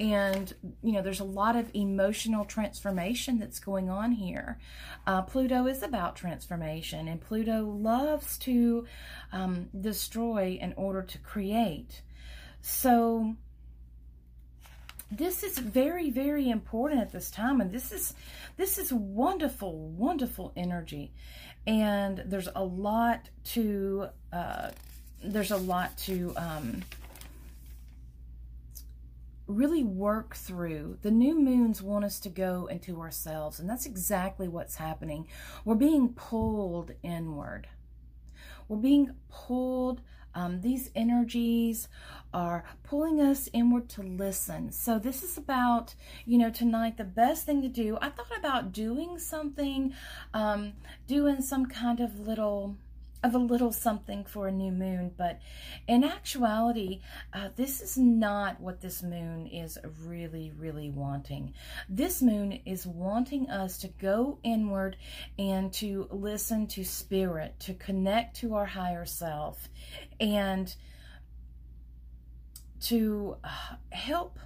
and 0.00 0.54
you 0.82 0.92
know 0.92 1.02
there's 1.02 1.20
a 1.20 1.24
lot 1.24 1.56
of 1.56 1.70
emotional 1.74 2.44
transformation 2.44 3.38
that's 3.38 3.58
going 3.58 3.90
on 3.90 4.12
here. 4.12 4.58
Uh, 5.06 5.22
pluto 5.22 5.66
is 5.66 5.82
about 5.82 6.16
transformation 6.16 7.08
and 7.08 7.20
pluto 7.20 7.64
loves 7.64 8.38
to 8.38 8.86
um, 9.32 9.68
destroy 9.78 10.58
in 10.60 10.72
order 10.76 11.02
to 11.02 11.18
create. 11.18 12.02
So 12.60 13.34
this 15.10 15.42
is 15.42 15.58
very 15.58 16.10
very 16.10 16.48
important 16.48 17.00
at 17.00 17.12
this 17.12 17.30
time 17.30 17.60
and 17.60 17.72
this 17.72 17.90
is 17.92 18.14
this 18.56 18.78
is 18.78 18.92
wonderful 18.92 19.88
wonderful 19.90 20.52
energy. 20.56 21.12
And 21.66 22.22
there's 22.24 22.48
a 22.54 22.64
lot 22.64 23.28
to 23.46 24.08
uh, 24.32 24.70
there's 25.22 25.50
a 25.50 25.56
lot 25.56 25.96
to 25.98 26.32
um, 26.36 26.82
really 29.48 29.82
work 29.82 30.36
through. 30.36 30.98
The 31.02 31.10
new 31.10 31.38
moons 31.38 31.82
want 31.82 32.04
us 32.04 32.20
to 32.20 32.28
go 32.28 32.66
into 32.66 33.00
ourselves, 33.00 33.58
and 33.58 33.68
that's 33.68 33.86
exactly 33.86 34.46
what's 34.46 34.76
happening. 34.76 35.26
We're 35.64 35.74
being 35.74 36.10
pulled 36.10 36.92
inward. 37.02 37.66
We're 38.68 38.76
being 38.76 39.14
pulled, 39.30 40.02
um, 40.34 40.60
these 40.60 40.90
energies 40.94 41.88
are 42.32 42.62
pulling 42.84 43.20
us 43.20 43.48
inward 43.52 43.88
to 43.90 44.02
listen. 44.02 44.70
So 44.70 44.98
this 44.98 45.22
is 45.22 45.38
about, 45.38 45.94
you 46.26 46.38
know, 46.38 46.50
tonight, 46.50 46.96
the 46.96 47.04
best 47.04 47.46
thing 47.46 47.62
to 47.62 47.68
do. 47.68 47.98
I 48.00 48.10
thought 48.10 48.36
about 48.36 48.72
doing 48.72 49.18
something, 49.18 49.94
um, 50.34 50.74
doing 51.06 51.40
some 51.40 51.66
kind 51.66 52.00
of 52.00 52.20
little 52.20 52.76
of 53.28 53.34
a 53.34 53.38
little 53.38 53.72
something 53.72 54.24
for 54.24 54.48
a 54.48 54.52
new 54.52 54.72
moon, 54.72 55.12
but 55.16 55.38
in 55.86 56.02
actuality, 56.02 57.00
uh, 57.32 57.50
this 57.56 57.80
is 57.80 57.96
not 57.96 58.60
what 58.60 58.80
this 58.80 59.02
moon 59.02 59.46
is 59.46 59.78
really, 60.04 60.50
really 60.56 60.90
wanting. 60.90 61.52
This 61.88 62.22
moon 62.22 62.52
is 62.64 62.86
wanting 62.86 63.50
us 63.50 63.78
to 63.78 63.88
go 63.88 64.38
inward 64.42 64.96
and 65.38 65.72
to 65.74 66.08
listen 66.10 66.66
to 66.68 66.84
spirit, 66.84 67.60
to 67.60 67.74
connect 67.74 68.36
to 68.38 68.54
our 68.54 68.66
higher 68.66 69.04
self, 69.04 69.68
and 70.18 70.74
to 72.80 73.36
uh, 73.44 73.76
help, 73.90 74.38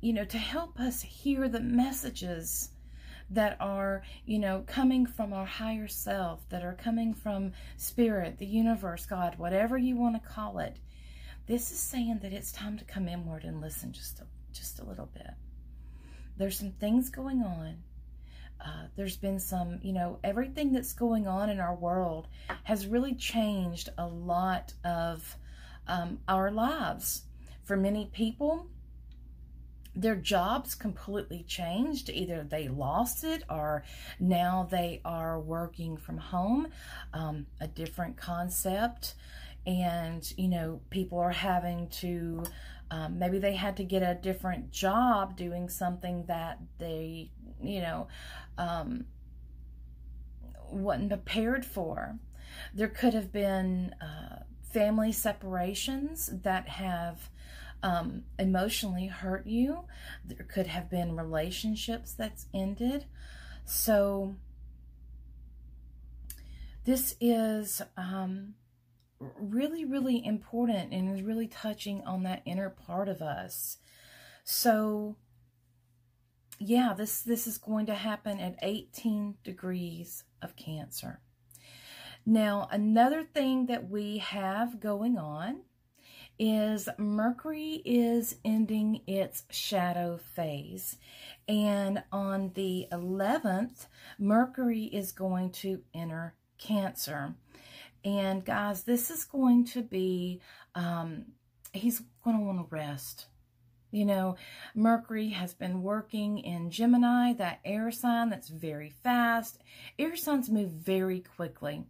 you 0.00 0.12
know, 0.12 0.24
to 0.24 0.38
help 0.38 0.80
us 0.80 1.02
hear 1.02 1.48
the 1.48 1.60
messages 1.60 2.70
that 3.30 3.56
are, 3.60 4.02
you 4.24 4.38
know, 4.38 4.64
coming 4.66 5.06
from 5.06 5.32
our 5.32 5.44
higher 5.44 5.88
self, 5.88 6.48
that 6.48 6.64
are 6.64 6.74
coming 6.74 7.14
from 7.14 7.52
spirit, 7.76 8.38
the 8.38 8.46
universe, 8.46 9.06
God, 9.06 9.38
whatever 9.38 9.76
you 9.76 9.96
want 9.96 10.22
to 10.22 10.28
call 10.28 10.58
it. 10.58 10.78
This 11.46 11.70
is 11.70 11.78
saying 11.78 12.20
that 12.22 12.32
it's 12.32 12.52
time 12.52 12.78
to 12.78 12.84
come 12.84 13.08
inward 13.08 13.44
and 13.44 13.60
listen 13.60 13.92
just 13.92 14.20
a, 14.20 14.26
just 14.52 14.80
a 14.80 14.84
little 14.84 15.08
bit. 15.12 15.30
There's 16.36 16.58
some 16.58 16.72
things 16.72 17.10
going 17.10 17.42
on. 17.42 17.78
Uh, 18.60 18.86
there's 18.96 19.16
been 19.16 19.38
some, 19.38 19.78
you 19.82 19.92
know, 19.92 20.18
everything 20.24 20.72
that's 20.72 20.92
going 20.92 21.26
on 21.26 21.48
in 21.48 21.60
our 21.60 21.74
world 21.74 22.28
has 22.64 22.86
really 22.86 23.14
changed 23.14 23.88
a 23.98 24.06
lot 24.06 24.72
of 24.84 25.36
um, 25.86 26.18
our 26.28 26.50
lives. 26.50 27.22
For 27.64 27.76
many 27.76 28.10
people, 28.12 28.66
their 29.98 30.14
jobs 30.14 30.76
completely 30.76 31.44
changed. 31.48 32.08
Either 32.08 32.44
they 32.44 32.68
lost 32.68 33.24
it 33.24 33.42
or 33.50 33.82
now 34.20 34.68
they 34.70 35.00
are 35.04 35.40
working 35.40 35.96
from 35.96 36.18
home, 36.18 36.68
um, 37.12 37.46
a 37.60 37.66
different 37.66 38.16
concept. 38.16 39.14
And, 39.66 40.32
you 40.36 40.48
know, 40.48 40.80
people 40.88 41.18
are 41.18 41.30
having 41.30 41.88
to, 41.88 42.44
um, 42.90 43.18
maybe 43.18 43.38
they 43.38 43.54
had 43.56 43.76
to 43.78 43.84
get 43.84 44.02
a 44.02 44.14
different 44.14 44.70
job 44.70 45.36
doing 45.36 45.68
something 45.68 46.24
that 46.26 46.60
they, 46.78 47.30
you 47.60 47.80
know, 47.80 48.06
um, 48.56 49.04
wasn't 50.70 51.08
prepared 51.08 51.66
for. 51.66 52.18
There 52.72 52.88
could 52.88 53.14
have 53.14 53.32
been 53.32 53.94
uh, 54.00 54.44
family 54.62 55.12
separations 55.12 56.30
that 56.44 56.68
have 56.68 57.30
um, 57.82 58.24
emotionally 58.38 59.06
hurt 59.06 59.46
you. 59.46 59.84
There 60.24 60.46
could 60.48 60.66
have 60.66 60.90
been 60.90 61.16
relationships 61.16 62.12
that's 62.12 62.46
ended. 62.54 63.06
So 63.64 64.36
this 66.84 67.14
is 67.20 67.82
um, 67.96 68.54
really, 69.20 69.84
really 69.84 70.24
important 70.24 70.92
and 70.92 71.14
is 71.14 71.22
really 71.22 71.48
touching 71.48 72.02
on 72.04 72.22
that 72.22 72.42
inner 72.44 72.70
part 72.70 73.08
of 73.08 73.20
us. 73.20 73.78
So 74.44 75.16
yeah, 76.58 76.92
this, 76.96 77.22
this 77.22 77.46
is 77.46 77.58
going 77.58 77.86
to 77.86 77.94
happen 77.94 78.40
at 78.40 78.58
18 78.62 79.36
degrees 79.44 80.24
of 80.42 80.56
Cancer. 80.56 81.20
Now, 82.26 82.68
another 82.70 83.22
thing 83.22 83.66
that 83.66 83.88
we 83.88 84.18
have 84.18 84.80
going 84.80 85.16
on 85.16 85.62
is 86.38 86.88
Mercury 86.98 87.82
is 87.84 88.36
ending 88.44 89.02
its 89.06 89.44
shadow 89.50 90.18
phase. 90.34 90.96
And 91.48 92.02
on 92.12 92.52
the 92.54 92.86
11th, 92.92 93.86
Mercury 94.18 94.84
is 94.84 95.12
going 95.12 95.50
to 95.52 95.82
enter 95.94 96.34
Cancer. 96.58 97.34
And 98.04 98.44
guys, 98.44 98.84
this 98.84 99.10
is 99.10 99.24
going 99.24 99.64
to 99.66 99.82
be, 99.82 100.40
um, 100.74 101.26
he's 101.72 102.02
going 102.24 102.38
to 102.38 102.44
want 102.44 102.58
to 102.58 102.74
rest. 102.74 103.26
You 103.90 104.04
know, 104.04 104.36
Mercury 104.74 105.30
has 105.30 105.54
been 105.54 105.82
working 105.82 106.38
in 106.38 106.70
Gemini, 106.70 107.32
that 107.34 107.60
air 107.64 107.90
sign 107.90 108.28
that's 108.28 108.48
very 108.48 108.90
fast. 108.90 109.58
Air 109.98 110.14
signs 110.16 110.50
move 110.50 110.70
very 110.70 111.20
quickly. 111.20 111.84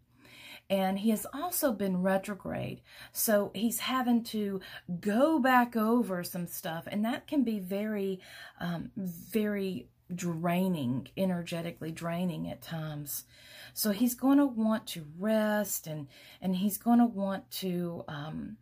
And 0.70 0.98
he 0.98 1.10
has 1.10 1.26
also 1.32 1.72
been 1.72 2.02
retrograde. 2.02 2.82
So 3.12 3.50
he's 3.54 3.80
having 3.80 4.22
to 4.24 4.60
go 5.00 5.38
back 5.38 5.76
over 5.76 6.22
some 6.22 6.46
stuff. 6.46 6.86
And 6.86 7.04
that 7.04 7.26
can 7.26 7.42
be 7.42 7.58
very, 7.58 8.20
um, 8.60 8.90
very 8.96 9.88
draining, 10.14 11.08
energetically 11.16 11.90
draining 11.90 12.50
at 12.50 12.60
times. 12.62 13.24
So 13.72 13.92
he's 13.92 14.14
going 14.14 14.38
to 14.38 14.46
want 14.46 14.86
to 14.88 15.06
rest 15.18 15.86
and, 15.86 16.08
and 16.42 16.56
he's 16.56 16.78
going 16.78 16.98
to 16.98 17.06
want 17.06 17.50
to, 17.52 18.04
um, 18.08 18.56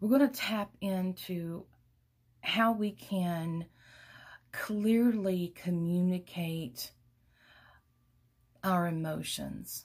we're 0.00 0.18
going 0.18 0.30
to 0.30 0.40
tap 0.40 0.70
into 0.80 1.64
how 2.40 2.72
we 2.72 2.92
can 2.92 3.66
clearly 4.52 5.52
communicate 5.54 6.92
our 8.66 8.88
emotions. 8.88 9.84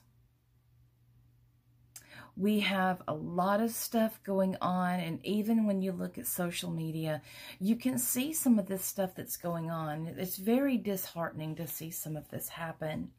We 2.36 2.62
have 2.62 3.04
a 3.08 3.14
lot 3.14 3.62
of 3.62 3.72
stuff 3.72 4.20
going 4.24 4.58
on, 4.60 5.00
and 5.00 5.24
even 5.24 5.68
when 5.68 5.82
you 5.82 5.92
look 5.92 6.18
at 6.18 6.26
social 6.26 6.72
media, 6.72 7.22
you 7.60 7.76
can 7.76 8.00
see 8.00 8.34
some 8.34 8.58
of 8.58 8.68
this 8.68 8.84
stuff 8.84 9.12
that's 9.16 9.38
going 9.38 9.70
on. 9.70 10.08
It's 10.18 10.38
very 10.38 10.78
disheartening 10.78 11.56
to 11.58 11.68
see 11.68 11.92
some 11.92 12.18
of 12.18 12.28
this 12.30 12.50
happen. 12.50 13.12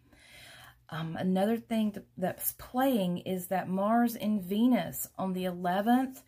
Um, 0.90 1.16
another 1.16 1.56
thing 1.56 1.94
that's 2.18 2.52
playing 2.58 3.18
is 3.18 3.46
that 3.46 3.68
Mars 3.68 4.16
and 4.16 4.42
Venus 4.42 5.06
on 5.16 5.32
the 5.32 5.44
11th, 5.44 6.22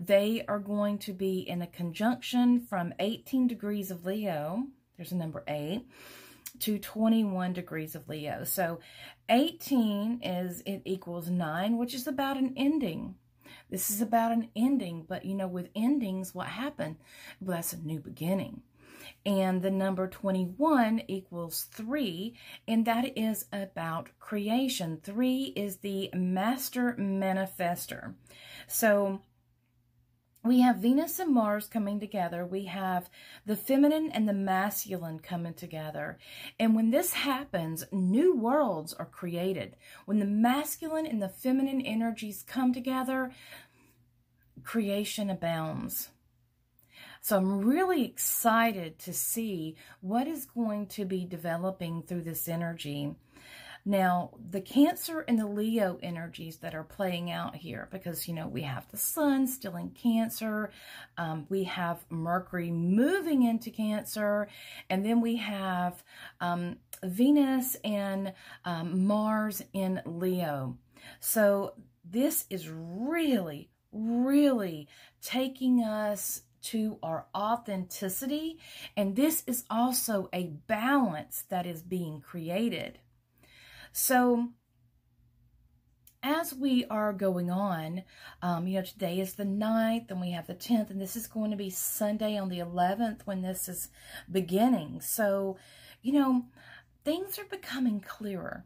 they 0.00 0.44
are 0.48 0.58
going 0.58 0.98
to 1.00 1.12
be 1.12 1.40
in 1.40 1.60
a 1.60 1.66
conjunction 1.66 2.60
from 2.60 2.94
18 2.98 3.46
degrees 3.46 3.90
of 3.90 4.06
Leo, 4.06 4.64
there's 4.96 5.12
a 5.12 5.16
number 5.16 5.44
8, 5.46 5.84
to 6.60 6.78
21 6.78 7.52
degrees 7.52 7.94
of 7.94 8.08
Leo. 8.08 8.44
So 8.44 8.80
18 9.28 10.20
is, 10.22 10.62
it 10.66 10.82
equals 10.84 11.30
9, 11.30 11.76
which 11.76 11.94
is 11.94 12.06
about 12.06 12.36
an 12.36 12.54
ending. 12.56 13.16
This 13.70 13.90
is 13.90 14.00
about 14.00 14.32
an 14.32 14.48
ending, 14.56 15.04
but 15.08 15.24
you 15.24 15.34
know, 15.34 15.48
with 15.48 15.68
endings, 15.74 16.34
what 16.34 16.46
happened? 16.46 16.96
Well, 17.40 17.56
that's 17.56 17.72
a 17.72 17.78
new 17.78 18.00
beginning 18.00 18.62
and 19.24 19.62
the 19.62 19.70
number 19.70 20.08
21 20.08 21.02
equals 21.08 21.66
3, 21.72 22.34
and 22.66 22.86
that 22.86 23.18
is 23.18 23.46
about 23.52 24.10
creation. 24.18 25.00
3 25.02 25.52
is 25.56 25.78
the 25.78 26.10
master 26.14 26.94
manifester. 26.98 28.14
So 28.66 29.22
we 30.44 30.60
have 30.60 30.76
Venus 30.76 31.18
and 31.18 31.34
Mars 31.34 31.66
coming 31.66 31.98
together. 31.98 32.46
We 32.46 32.66
have 32.66 33.10
the 33.44 33.56
feminine 33.56 34.10
and 34.12 34.28
the 34.28 34.32
masculine 34.32 35.18
coming 35.18 35.54
together. 35.54 36.18
And 36.58 36.76
when 36.76 36.90
this 36.90 37.12
happens, 37.12 37.84
new 37.90 38.36
worlds 38.36 38.94
are 38.94 39.06
created. 39.06 39.76
When 40.06 40.20
the 40.20 40.24
masculine 40.24 41.06
and 41.06 41.20
the 41.20 41.28
feminine 41.28 41.80
energies 41.80 42.44
come 42.46 42.72
together, 42.72 43.32
creation 44.62 45.28
abounds. 45.28 46.10
So 47.20 47.36
I'm 47.36 47.60
really 47.60 48.04
excited 48.04 48.98
to 49.00 49.12
see 49.12 49.76
what 50.00 50.28
is 50.28 50.46
going 50.46 50.86
to 50.88 51.04
be 51.04 51.24
developing 51.24 52.02
through 52.02 52.22
this 52.22 52.48
energy. 52.48 53.16
Now, 53.88 54.32
the 54.50 54.60
Cancer 54.60 55.20
and 55.20 55.38
the 55.38 55.46
Leo 55.46 55.98
energies 56.02 56.58
that 56.58 56.74
are 56.74 56.84
playing 56.84 57.30
out 57.30 57.56
here, 57.56 57.88
because, 57.90 58.28
you 58.28 58.34
know, 58.34 58.46
we 58.46 58.60
have 58.60 58.86
the 58.90 58.98
Sun 58.98 59.46
still 59.46 59.76
in 59.76 59.92
Cancer, 59.92 60.70
um, 61.16 61.46
we 61.48 61.64
have 61.64 62.04
Mercury 62.10 62.70
moving 62.70 63.44
into 63.44 63.70
Cancer, 63.70 64.48
and 64.90 65.06
then 65.06 65.22
we 65.22 65.36
have 65.36 66.04
um, 66.38 66.76
Venus 67.02 67.76
and 67.82 68.34
um, 68.66 69.06
Mars 69.06 69.62
in 69.72 70.02
Leo. 70.04 70.76
So 71.20 71.72
this 72.04 72.44
is 72.50 72.68
really, 72.68 73.70
really 73.90 74.86
taking 75.22 75.80
us 75.82 76.42
to 76.60 76.98
our 77.02 77.24
authenticity. 77.34 78.58
And 78.98 79.16
this 79.16 79.44
is 79.46 79.64
also 79.70 80.28
a 80.34 80.48
balance 80.66 81.44
that 81.48 81.64
is 81.64 81.80
being 81.80 82.20
created. 82.20 82.98
So, 83.92 84.48
as 86.22 86.52
we 86.52 86.84
are 86.86 87.12
going 87.12 87.50
on, 87.50 88.02
um, 88.42 88.66
you 88.66 88.78
know, 88.78 88.84
today 88.84 89.20
is 89.20 89.34
the 89.34 89.44
9th 89.44 90.10
and 90.10 90.20
we 90.20 90.32
have 90.32 90.46
the 90.46 90.54
10th, 90.54 90.90
and 90.90 91.00
this 91.00 91.16
is 91.16 91.26
going 91.26 91.50
to 91.50 91.56
be 91.56 91.70
Sunday 91.70 92.36
on 92.36 92.48
the 92.48 92.58
11th 92.58 93.20
when 93.24 93.42
this 93.42 93.68
is 93.68 93.88
beginning. 94.30 95.00
So, 95.00 95.56
you 96.02 96.12
know, 96.12 96.44
things 97.04 97.38
are 97.38 97.44
becoming 97.44 98.00
clearer. 98.00 98.64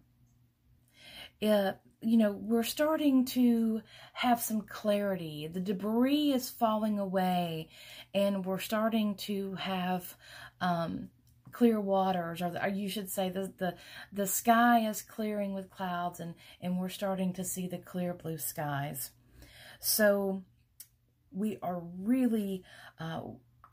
Uh, 1.42 1.72
you 2.00 2.16
know, 2.16 2.32
we're 2.32 2.62
starting 2.62 3.24
to 3.26 3.82
have 4.12 4.40
some 4.40 4.62
clarity. 4.62 5.46
The 5.46 5.60
debris 5.60 6.32
is 6.32 6.50
falling 6.50 6.98
away, 6.98 7.68
and 8.14 8.44
we're 8.44 8.58
starting 8.58 9.14
to 9.16 9.54
have 9.54 10.14
um, 10.60 11.10
clear 11.52 11.80
waters, 11.80 12.42
or, 12.42 12.50
the, 12.50 12.64
or, 12.64 12.68
you 12.68 12.88
should 12.88 13.10
say 13.10 13.28
the, 13.28 13.52
the 13.58 13.74
the 14.12 14.26
sky 14.26 14.80
is 14.80 15.02
clearing 15.02 15.54
with 15.54 15.70
clouds, 15.70 16.20
and 16.20 16.34
and 16.60 16.78
we're 16.78 16.88
starting 16.88 17.32
to 17.34 17.44
see 17.44 17.66
the 17.66 17.78
clear 17.78 18.14
blue 18.14 18.38
skies. 18.38 19.10
So 19.80 20.42
we 21.30 21.58
are 21.62 21.82
really. 21.98 22.64
Uh, 22.98 23.22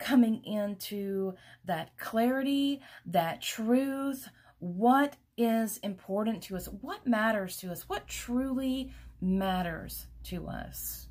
coming 0.00 0.42
into 0.44 1.34
that 1.66 1.96
clarity, 1.98 2.80
that 3.04 3.42
truth, 3.42 4.28
what 4.58 5.16
is 5.36 5.78
important 5.78 6.42
to 6.42 6.56
us, 6.56 6.66
what 6.80 7.06
matters 7.06 7.56
to 7.58 7.70
us, 7.70 7.88
what 7.88 8.08
truly 8.08 8.92
matters 9.20 10.06
to 10.24 10.48
us. 10.48 11.08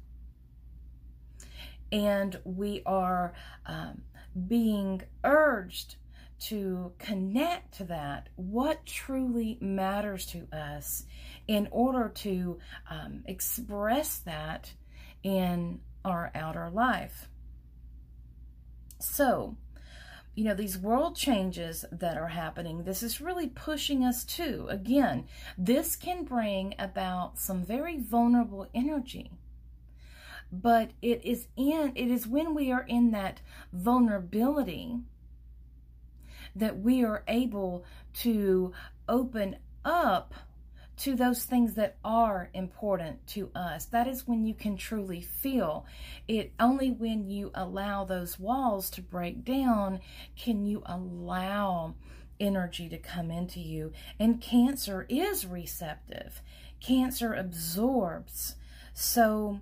And 1.92 2.40
we 2.44 2.84
are 2.86 3.34
um, 3.66 4.02
being 4.48 5.02
urged 5.24 5.96
to 6.40 6.94
connect 7.00 7.78
to 7.78 7.84
that, 7.86 8.30
what 8.36 8.86
truly 8.86 9.58
matters 9.62 10.26
to 10.28 10.48
us, 10.54 11.06
in 11.48 11.68
order 11.72 12.10
to 12.10 12.60
um, 12.90 13.24
express 13.26 14.20
that 14.20 14.74
in 15.24 15.80
our 16.06 16.32
outer 16.34 16.70
life. 16.70 17.30
So, 19.00 19.58
you 20.36 20.46
know, 20.46 20.54
these 20.54 20.78
world 20.78 21.16
changes 21.16 21.84
that 21.92 22.18
are 22.18 22.30
happening, 22.30 22.84
this 22.84 23.04
is 23.04 23.20
really 23.20 23.48
pushing 23.48 24.06
us 24.06 24.24
to. 24.24 24.68
Again, 24.70 25.26
this 25.58 25.96
can 25.96 26.24
bring 26.24 26.76
about 26.80 27.38
some 27.38 27.64
very 27.64 27.98
vulnerable 27.98 28.68
energy. 28.74 29.32
But 30.52 30.92
it 31.02 31.24
is 31.24 31.48
in 31.56 31.92
it 31.96 32.10
is 32.10 32.26
when 32.26 32.56
we 32.56 32.72
are 32.72 32.82
in 32.82 33.12
that 33.12 33.42
vulnerability 33.72 35.00
that 36.60 36.80
we 36.80 37.04
are 37.04 37.24
able 37.28 37.86
to 38.14 38.74
open 39.08 39.58
up 39.84 40.34
to 40.98 41.16
those 41.16 41.46
things 41.46 41.76
that 41.76 41.96
are 42.04 42.50
important 42.54 43.26
to 43.26 43.50
us. 43.56 43.86
That 43.86 44.08
is 44.08 44.28
when 44.28 44.46
you 44.46 44.54
can 44.54 44.76
truly 44.76 45.22
feel 45.22 45.86
it. 46.28 46.52
Only 46.60 46.92
when 46.92 47.30
you 47.30 47.52
allow 47.56 48.04
those 48.04 48.38
walls 48.38 48.90
to 48.92 49.02
break 49.02 49.46
down 49.46 50.02
can 50.38 50.66
you 50.66 50.84
allow 50.86 51.96
energy 52.40 52.90
to 52.90 52.98
come 52.98 53.32
into 53.32 53.60
you. 53.60 53.94
And 54.20 54.42
Cancer 54.42 55.06
is 55.10 55.46
receptive, 55.46 56.42
Cancer 56.82 57.34
absorbs. 57.34 58.56
So, 58.94 59.62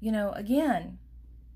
you 0.00 0.10
know, 0.10 0.32
again, 0.32 0.98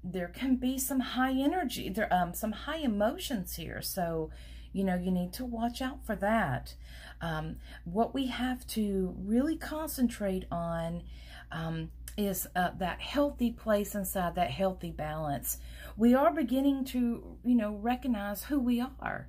there 0.03 0.29
can 0.29 0.57
be 0.57 0.79
some 0.79 1.01
high 1.01 1.33
energy, 1.33 1.88
there 1.88 2.12
um 2.12 2.35
some 2.35 2.53
high 2.53 2.79
emotions 2.79 3.57
here. 3.57 3.81
So, 3.81 4.31
you 4.74 4.84
know, 4.84 4.96
you 4.96 5.10
need 5.10 5.32
to 5.32 5.44
watch 5.44 5.80
out 5.80 6.04
for 6.04 6.16
that. 6.16 6.74
Um, 7.22 7.56
what 7.84 8.12
we 8.12 8.26
have 8.26 8.66
to 8.68 9.14
really 9.24 9.56
concentrate 9.56 10.44
on 10.50 11.04
um, 11.52 11.90
is 12.18 12.46
uh, 12.56 12.70
that 12.78 13.00
healthy 13.00 13.52
place 13.52 13.94
inside, 13.94 14.34
that 14.34 14.50
healthy 14.50 14.90
balance. 14.90 15.58
We 15.96 16.12
are 16.12 16.32
beginning 16.32 16.84
to, 16.87 17.38
you 17.44 17.54
know, 17.54 17.72
recognize 17.76 18.44
who 18.44 18.58
we 18.58 18.80
are. 18.80 19.28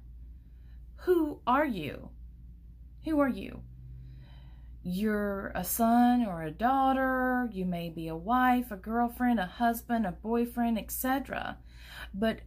Who 0.98 1.40
are 1.46 1.66
you? 1.66 2.10
Who 3.06 3.20
are 3.20 3.30
you? 3.30 3.62
You're 4.82 5.52
a 5.54 5.64
son 5.64 6.26
or 6.26 6.42
a 6.42 6.52
daughter, 6.52 7.50
you 7.52 7.66
may 7.66 7.90
be 7.90 8.08
a 8.08 8.16
wife, 8.16 8.72
a 8.72 8.78
girlfriend, 8.78 9.40
a 9.40 9.46
husband, 9.46 10.08
a 10.08 10.12
boyfriend, 10.12 10.80
etc. 10.80 11.58
But 12.14 12.40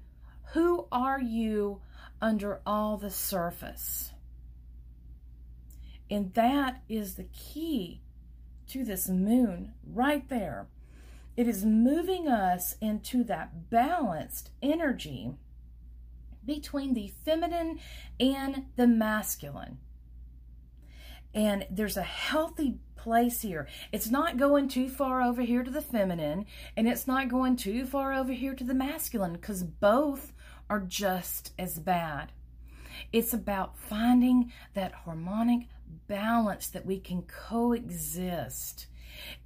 who 0.53 0.87
are 0.91 1.21
you 1.21 1.81
under 2.21 2.61
all 2.67 2.97
the 2.97 3.11
surface. 3.11 4.13
And 6.11 6.33
that 6.35 6.83
is 6.89 7.15
the 7.15 7.29
key 7.33 8.01
to 8.69 8.85
this 8.85 9.09
moon 9.09 9.75
right 9.87 10.29
there. 10.29 10.69
It 11.37 11.47
is 11.47 11.65
moving 11.65 12.27
us 12.29 12.77
into 12.81 13.23
that 13.25 13.71
balanced 13.71 14.51
energy 14.61 15.35
between 16.45 16.95
the 16.95 17.13
feminine 17.25 17.79
and 18.19 18.65
the 18.77 18.87
masculine. 18.87 19.79
And 21.35 21.67
there's 21.71 21.97
a 21.97 22.03
healthy 22.03 22.79
place 22.97 23.43
here. 23.43 23.69
It's 23.93 24.11
not 24.11 24.39
going 24.39 24.69
too 24.69 24.89
far 24.89 25.23
over 25.23 25.43
here 25.43 25.63
to 25.63 25.71
the 25.71 25.83
feminine, 25.83 26.47
and 26.77 26.89
it's 26.89 27.07
not 27.07 27.29
going 27.29 27.57
too 27.57 27.87
far 27.87 28.13
over 28.13 28.33
here 28.33 28.55
to 28.55 28.65
the 28.65 28.75
masculine, 28.75 29.35
because 29.35 29.63
both 29.63 30.33
are 30.69 30.81
just 30.81 31.53
as 31.59 31.79
bad. 31.79 32.33
It's 33.13 33.33
about 33.33 33.79
finding 33.79 34.53
that 34.75 34.93
harmonic 34.93 35.69
balance 36.07 36.69
that 36.69 36.87
we 36.87 36.99
can 36.99 37.23
coexist. 37.23 38.87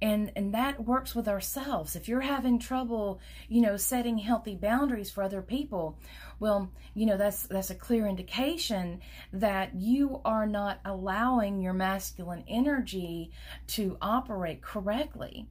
And 0.01 0.31
and 0.35 0.53
that 0.53 0.85
works 0.85 1.15
with 1.15 1.27
ourselves. 1.27 1.95
If 1.95 2.07
you're 2.07 2.21
having 2.21 2.59
trouble 2.59 3.19
you 3.49 3.61
know 3.61 3.77
setting 3.77 4.19
healthy 4.19 4.55
boundaries 4.55 5.09
for 5.09 5.23
other 5.23 5.41
people 5.41 5.97
well 6.39 6.71
you 6.93 7.05
know 7.05 7.17
that's 7.17 7.47
that's 7.47 7.71
a 7.71 7.75
clear 7.75 8.05
indication 8.07 9.01
that 9.31 9.73
you 9.75 10.21
are 10.25 10.45
not 10.45 10.79
allowing 10.85 11.61
your 11.61 11.73
masculine 11.73 12.43
energy 12.47 13.31
to 13.67 13.97
operate 14.01 14.61
correctly. 14.61 15.47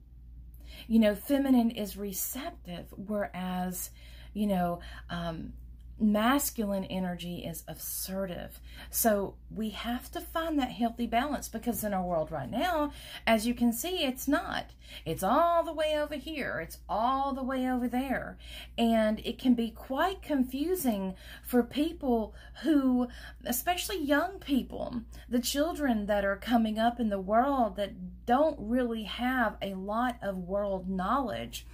You 0.87 1.01
know 1.01 1.15
feminine 1.15 1.71
is 1.71 1.97
receptive 1.97 2.87
whereas 2.97 3.91
you 4.35 4.47
know 4.47 4.81
um, 5.11 5.53
masculine 5.99 6.85
energy 6.85 7.45
is 7.47 7.65
assertive. 7.69 8.61
So 8.91 9.35
we 9.55 9.71
have 9.71 10.11
to 10.13 10.21
find 10.21 10.59
that 10.59 10.71
healthy 10.71 11.07
balance 11.07 11.49
because 11.49 11.85
in 11.85 11.95
our 11.95 12.03
world 12.03 12.31
right 12.31 12.51
now, 12.51 12.93
as 13.27 13.47
you 13.47 13.55
can 13.55 13.73
see, 13.73 14.05
it's 14.05 14.27
not. 14.27 14.71
It's 15.05 15.23
all 15.23 15.65
the 15.65 15.73
way 15.73 15.97
over 15.97 16.17
here. 16.17 16.61
It's 16.61 16.79
all 16.89 17.33
the 17.33 17.43
way 17.43 17.69
over 17.69 17.89
there. 17.89 18.37
And 18.77 19.21
it 19.25 19.39
can 19.39 19.55
be 19.55 19.71
quite 19.71 20.23
confusing 20.23 21.15
for 21.43 21.63
people 21.63 22.35
who, 22.63 23.09
especially 23.45 23.99
young 23.99 24.39
people, 24.39 25.03
the 25.29 25.41
children 25.41 26.07
that 26.07 26.25
are 26.25 26.37
coming 26.37 26.79
up 26.79 27.01
in 27.01 27.09
the 27.09 27.21
world 27.21 27.77
that 27.77 28.27
don't 28.27 28.59
really 28.59 29.05
have 29.05 29.57
a 29.63 29.75
lot 29.75 30.17
of 30.23 30.37
world 30.37 30.89
knowledge 30.89 31.67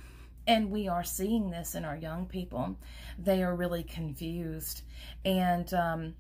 and 0.49 0.71
we 0.71 0.89
are 0.89 1.05
seeing 1.05 1.51
this 1.51 1.75
in 1.75 1.85
our 1.85 1.97
young 1.97 2.25
people. 2.25 2.79
They 3.19 3.43
are 3.43 3.55
really 3.55 3.83
confused. 3.83 4.81
And, 5.25 5.73
um, 5.75 6.15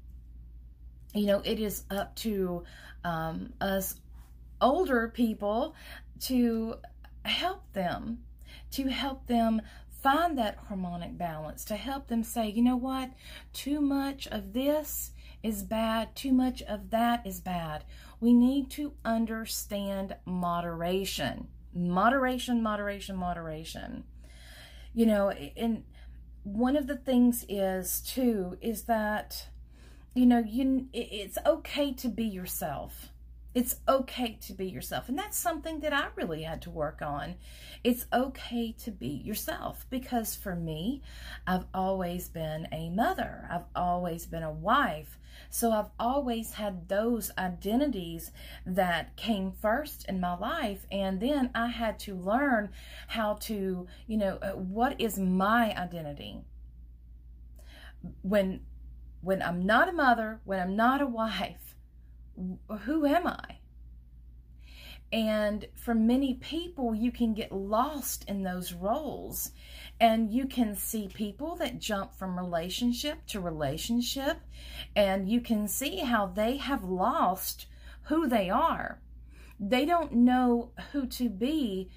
you 1.14 1.24
know, 1.24 1.40
it 1.44 1.58
is 1.58 1.84
up 1.90 2.14
to 2.16 2.62
um, 3.04 3.54
us 3.60 3.94
older 4.60 5.08
people 5.08 5.74
to 6.20 6.74
help 7.24 7.72
them, 7.72 8.18
to 8.72 8.88
help 8.88 9.26
them 9.26 9.62
find 10.02 10.36
that 10.36 10.58
harmonic 10.68 11.16
balance, 11.16 11.64
to 11.64 11.76
help 11.76 12.08
them 12.08 12.22
say, 12.22 12.50
you 12.50 12.62
know 12.62 12.76
what, 12.76 13.10
too 13.54 13.80
much 13.80 14.26
of 14.28 14.52
this 14.52 15.12
is 15.42 15.62
bad, 15.62 16.14
too 16.14 16.34
much 16.34 16.60
of 16.62 16.90
that 16.90 17.26
is 17.26 17.40
bad. 17.40 17.82
We 18.20 18.34
need 18.34 18.68
to 18.72 18.92
understand 19.06 20.16
moderation. 20.26 21.48
Moderation, 21.72 22.62
moderation, 22.62 23.16
moderation 23.16 24.04
you 24.94 25.06
know 25.06 25.30
and 25.30 25.84
one 26.44 26.76
of 26.76 26.86
the 26.86 26.96
things 26.96 27.44
is 27.48 28.00
too 28.00 28.56
is 28.60 28.84
that 28.84 29.48
you 30.14 30.26
know 30.26 30.38
you 30.38 30.86
it's 30.92 31.38
okay 31.46 31.92
to 31.92 32.08
be 32.08 32.24
yourself 32.24 33.12
it's 33.54 33.76
okay 33.88 34.38
to 34.40 34.52
be 34.52 34.66
yourself 34.66 35.08
and 35.08 35.18
that's 35.18 35.38
something 35.38 35.80
that 35.80 35.92
i 35.92 36.06
really 36.16 36.42
had 36.42 36.60
to 36.62 36.70
work 36.70 37.00
on 37.02 37.34
it's 37.82 38.06
okay 38.12 38.74
to 38.78 38.90
be 38.90 39.08
yourself 39.08 39.86
because 39.90 40.34
for 40.34 40.54
me 40.54 41.02
i've 41.46 41.64
always 41.72 42.28
been 42.28 42.68
a 42.72 42.90
mother 42.90 43.48
i've 43.50 43.66
always 43.74 44.26
been 44.26 44.42
a 44.42 44.52
wife 44.52 45.18
so 45.50 45.72
I've 45.72 45.90
always 45.98 46.54
had 46.54 46.88
those 46.88 47.30
identities 47.38 48.32
that 48.66 49.16
came 49.16 49.52
first 49.52 50.04
in 50.08 50.20
my 50.20 50.36
life. 50.36 50.86
And 50.90 51.20
then 51.20 51.50
I 51.54 51.68
had 51.68 51.98
to 52.00 52.14
learn 52.14 52.70
how 53.08 53.34
to, 53.42 53.86
you 54.06 54.16
know, 54.16 54.38
uh, 54.42 54.52
what 54.52 55.00
is 55.00 55.18
my 55.18 55.74
identity? 55.76 56.42
When 58.22 58.60
when 59.20 59.42
I'm 59.42 59.66
not 59.66 59.88
a 59.88 59.92
mother, 59.92 60.40
when 60.44 60.60
I'm 60.60 60.76
not 60.76 61.00
a 61.00 61.06
wife, 61.22 61.67
who 62.84 63.06
am 63.06 63.26
I? 63.26 63.58
And 65.10 65.66
for 65.74 65.94
many 65.94 66.34
people, 66.34 66.94
you 66.94 67.10
can 67.10 67.32
get 67.32 67.50
lost 67.50 68.24
in 68.28 68.42
those 68.42 68.74
roles. 68.74 69.52
And 70.00 70.30
you 70.30 70.46
can 70.46 70.76
see 70.76 71.08
people 71.08 71.56
that 71.56 71.78
jump 71.78 72.14
from 72.14 72.38
relationship 72.38 73.26
to 73.28 73.40
relationship. 73.40 74.38
And 74.94 75.28
you 75.28 75.40
can 75.40 75.66
see 75.66 75.98
how 75.98 76.26
they 76.26 76.58
have 76.58 76.84
lost 76.84 77.66
who 78.02 78.28
they 78.28 78.50
are. 78.50 79.00
They 79.58 79.84
don't 79.84 80.12
know 80.12 80.72
who 80.92 81.06
to 81.06 81.28
be 81.28 81.90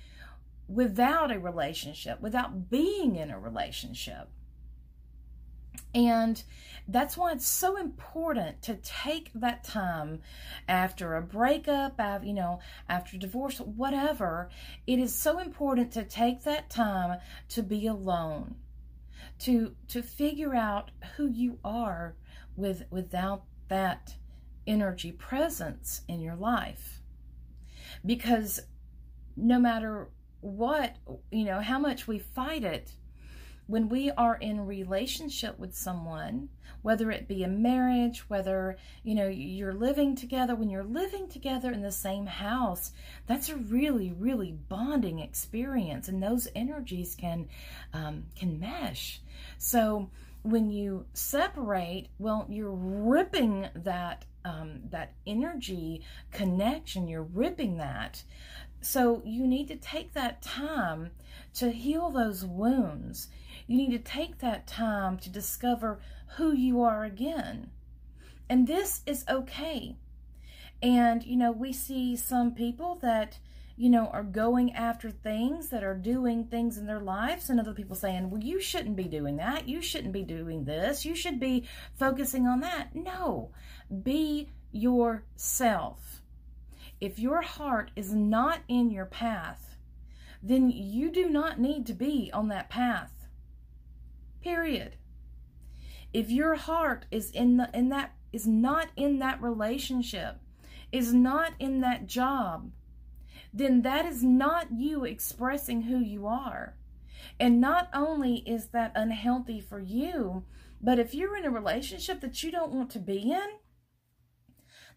without 0.68 1.32
a 1.32 1.40
relationship, 1.40 2.22
without 2.22 2.70
being 2.70 3.18
in 3.18 3.30
a 3.30 3.38
relationship. 3.38 4.30
And 5.94 6.42
that's 6.88 7.18
why 7.18 7.32
it's 7.34 7.48
so 7.48 7.78
important 7.78 8.62
to 8.64 8.76
take 8.76 9.32
that 9.36 9.64
time 9.64 10.22
after 10.68 11.16
a 11.16 11.22
breakup, 11.22 12.00
you 12.24 12.34
know, 12.34 12.60
after 12.88 13.18
divorce, 13.18 13.60
whatever. 13.60 14.50
It 14.88 15.00
is 15.00 15.14
so 15.14 15.40
important 15.40 15.92
to 15.94 16.04
take 16.04 16.44
that 16.44 16.70
time 16.70 17.20
to 17.50 17.64
be 17.64 17.88
alone, 17.88 18.56
to 19.40 19.76
to 19.90 20.02
figure 20.02 20.56
out 20.56 20.92
who 21.16 21.28
you 21.28 21.60
are 21.64 22.16
with 22.56 22.84
without 22.90 23.44
that 23.68 24.16
energy 24.68 25.12
presence 25.12 26.02
in 26.08 26.22
your 26.22 26.36
life. 26.36 27.02
Because 28.06 28.62
no 29.36 29.60
matter 29.60 30.10
what, 30.42 30.96
you 31.32 31.46
know, 31.46 31.60
how 31.62 31.80
much 31.80 32.08
we 32.08 32.20
fight 32.20 32.64
it, 32.64 32.96
when 33.72 33.88
we 33.88 34.12
are 34.12 34.36
in 34.36 34.68
relationship 34.68 35.58
with 35.58 35.74
someone, 35.74 36.50
whether 36.82 37.10
it 37.10 37.28
be 37.28 37.44
a 37.44 37.48
marriage, 37.48 38.30
whether, 38.30 38.76
you 39.02 39.16
know, 39.16 39.30
you're 39.30 39.74
living 39.74 40.14
together, 40.14 40.56
when 40.56 40.70
you're 40.70 40.84
living 40.84 41.30
together 41.30 41.72
in 41.72 41.82
the 41.82 41.92
same 41.92 42.26
house, 42.26 42.92
that's 43.28 43.48
a 43.48 43.56
really, 43.56 44.12
really 44.12 44.52
bonding 44.52 45.20
experience. 45.20 46.10
And 46.10 46.22
those 46.22 46.50
energies 46.54 47.16
can, 47.16 47.48
um, 47.94 48.26
can 48.38 48.60
mesh. 48.60 49.22
So 49.58 50.10
when 50.44 50.70
you 50.70 51.06
separate, 51.14 52.10
well, 52.20 52.46
you're 52.50 52.76
ripping 52.76 53.70
that, 53.74 54.26
um, 54.44 54.82
that 54.90 55.14
energy 55.26 56.02
connection, 56.34 57.08
you're 57.08 57.24
ripping 57.24 57.78
that. 57.78 58.22
So 58.82 59.22
you 59.24 59.48
need 59.48 59.68
to 59.68 59.76
take 59.76 60.14
that 60.14 60.42
time 60.42 61.12
to 61.54 61.72
heal 61.72 62.10
those 62.10 62.44
wounds 62.44 63.28
you 63.68 63.78
need 63.78 63.92
to 63.92 64.00
take 64.00 64.40
that 64.40 64.68
time 64.68 65.18
to 65.20 65.30
discover 65.30 66.00
who 66.38 66.54
you 66.54 66.82
are 66.82 67.04
again. 67.04 67.72
And 68.50 68.68
this 68.68 69.02
is 69.06 69.26
okay. 69.30 69.96
And, 70.82 71.24
you 71.24 71.36
know, 71.36 71.52
we 71.52 71.74
see 71.74 72.16
some 72.16 72.54
people 72.54 72.98
that, 73.02 73.40
you 73.78 73.90
know, 73.90 74.08
are 74.08 74.24
going 74.24 74.74
after 74.74 75.12
things, 75.12 75.70
that 75.70 75.84
are 75.84 75.96
doing 75.96 76.46
things 76.46 76.78
in 76.78 76.86
their 76.86 77.00
lives, 77.00 77.50
and 77.50 77.60
other 77.60 77.74
people 77.74 77.96
saying, 77.96 78.30
well, 78.30 78.42
you 78.42 78.60
shouldn't 78.60 78.96
be 78.96 79.06
doing 79.06 79.38
that. 79.38 79.68
You 79.68 79.82
shouldn't 79.82 80.14
be 80.14 80.24
doing 80.24 80.66
this. 80.66 81.06
You 81.06 81.16
should 81.16 81.40
be 81.40 81.68
focusing 81.98 82.48
on 82.48 82.62
that. 82.62 82.96
No, 82.96 83.52
be 84.04 84.50
yourself. 84.72 86.22
If 87.00 87.20
your 87.20 87.42
heart 87.42 87.92
is 87.96 88.14
not 88.14 88.60
in 88.68 88.92
your 88.92 89.06
path, 89.06 89.78
then 90.44 90.72
you 90.72 91.12
do 91.12 91.30
not 91.30 91.60
need 91.60 91.86
to 91.88 91.94
be 91.94 92.32
on 92.34 92.48
that 92.48 92.70
path. 92.70 93.12
Period. 94.42 94.96
If 96.14 96.30
your 96.30 96.56
heart 96.56 97.06
is 97.12 97.32
in 97.32 97.58
the 97.58 97.70
in 97.74 97.90
that 97.90 98.16
is 98.34 98.48
not 98.48 98.90
in 98.96 99.20
that 99.20 99.42
relationship, 99.42 100.40
is 100.92 101.14
not 101.14 101.54
in 101.60 101.82
that 101.82 102.08
job, 102.08 102.72
then 103.54 103.82
that 103.82 104.06
is 104.06 104.24
not 104.24 104.68
you 104.72 105.06
expressing 105.06 105.84
who 105.84 106.00
you 106.00 106.28
are. 106.28 106.76
And 107.40 107.62
not 107.62 107.90
only 107.94 108.38
is 108.48 108.68
that 108.70 108.92
unhealthy 108.96 109.62
for 109.62 109.80
you, 109.80 110.44
but 110.82 111.00
if 111.00 111.14
you're 111.14 111.38
in 111.38 111.46
a 111.46 111.52
relationship 111.52 112.22
that 112.22 112.42
you 112.42 112.52
don't 112.52 112.72
want 112.72 112.90
to 112.92 113.00
be 113.00 113.32
in, 113.32 113.60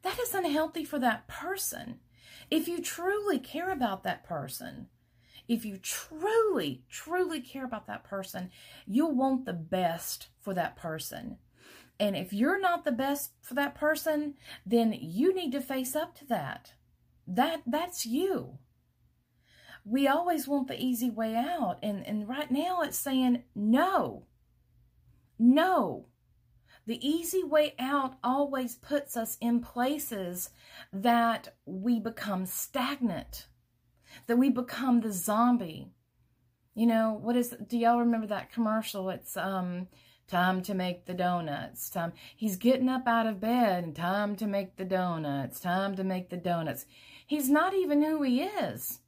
that 0.02 0.18
is 0.18 0.34
unhealthy 0.34 0.84
for 0.84 0.98
that 0.98 1.28
person. 1.28 2.00
If 2.50 2.68
you 2.68 2.80
truly 2.80 3.38
care 3.38 3.70
about 3.70 4.02
that 4.04 4.24
person, 4.24 4.88
if 5.48 5.64
you 5.64 5.76
truly, 5.78 6.84
truly 6.88 7.40
care 7.40 7.64
about 7.64 7.86
that 7.86 8.04
person, 8.04 8.50
you'll 8.86 9.14
want 9.14 9.44
the 9.44 9.52
best 9.52 10.28
for 10.40 10.54
that 10.54 10.76
person. 10.76 11.38
And 12.00 12.16
if 12.16 12.32
you're 12.32 12.60
not 12.60 12.84
the 12.84 12.92
best 12.92 13.32
for 13.40 13.54
that 13.54 13.74
person, 13.74 14.34
then 14.66 14.92
you 14.98 15.34
need 15.34 15.52
to 15.52 15.60
face 15.60 15.94
up 15.94 16.16
to 16.18 16.26
that. 16.26 16.74
That 17.26 17.62
that's 17.66 18.04
you. 18.04 18.58
we 19.84 20.08
always 20.08 20.48
want 20.48 20.68
the 20.68 20.82
easy 20.82 21.10
way 21.10 21.36
out. 21.36 21.78
And, 21.82 22.06
and 22.06 22.28
right 22.28 22.50
now 22.50 22.80
it's 22.82 22.98
saying, 22.98 23.44
no, 23.54 24.24
no. 25.38 26.06
The 26.86 27.06
easy 27.06 27.42
way 27.42 27.74
out 27.78 28.16
always 28.22 28.76
puts 28.76 29.16
us 29.16 29.38
in 29.40 29.60
places 29.60 30.50
that 30.92 31.54
we 31.64 31.98
become 31.98 32.46
stagnant, 32.46 33.46
that 34.26 34.36
we 34.36 34.50
become 34.50 35.00
the 35.00 35.12
zombie. 35.12 35.90
You 36.74 36.86
know, 36.86 37.18
what 37.20 37.36
is, 37.36 37.54
do 37.68 37.78
y'all 37.78 38.00
remember 38.00 38.26
that 38.28 38.52
commercial? 38.52 39.10
It's, 39.10 39.36
um, 39.36 39.88
time 40.26 40.62
to 40.62 40.74
make 40.74 41.06
the 41.06 41.14
donuts. 41.14 41.90
Time, 41.90 42.12
he's 42.34 42.56
getting 42.56 42.88
up 42.88 43.06
out 43.06 43.26
of 43.26 43.40
bed 43.40 43.84
and 43.84 43.94
time 43.94 44.36
to 44.36 44.46
make 44.46 44.76
the 44.76 44.84
donuts. 44.84 45.60
Time 45.60 45.94
to 45.96 46.04
make 46.04 46.30
the 46.30 46.36
donuts. 46.36 46.86
He's 47.26 47.50
not 47.50 47.74
even 47.74 48.02
who 48.02 48.22
he 48.22 48.42
is. 48.42 49.00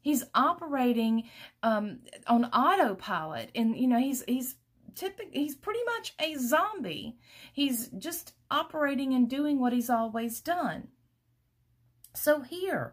He's 0.00 0.24
operating 0.34 1.24
um, 1.62 2.00
on 2.26 2.44
autopilot, 2.46 3.50
and 3.54 3.74
you 3.74 3.86
know 3.86 3.98
he's 3.98 4.22
he's 4.28 4.56
typical. 4.94 5.32
He's 5.32 5.54
pretty 5.54 5.80
much 5.86 6.14
a 6.20 6.34
zombie. 6.34 7.16
He's 7.54 7.88
just 7.88 8.34
operating 8.50 9.14
and 9.14 9.30
doing 9.30 9.58
what 9.58 9.72
he's 9.72 9.88
always 9.88 10.42
done. 10.42 10.88
So 12.14 12.42
here, 12.42 12.92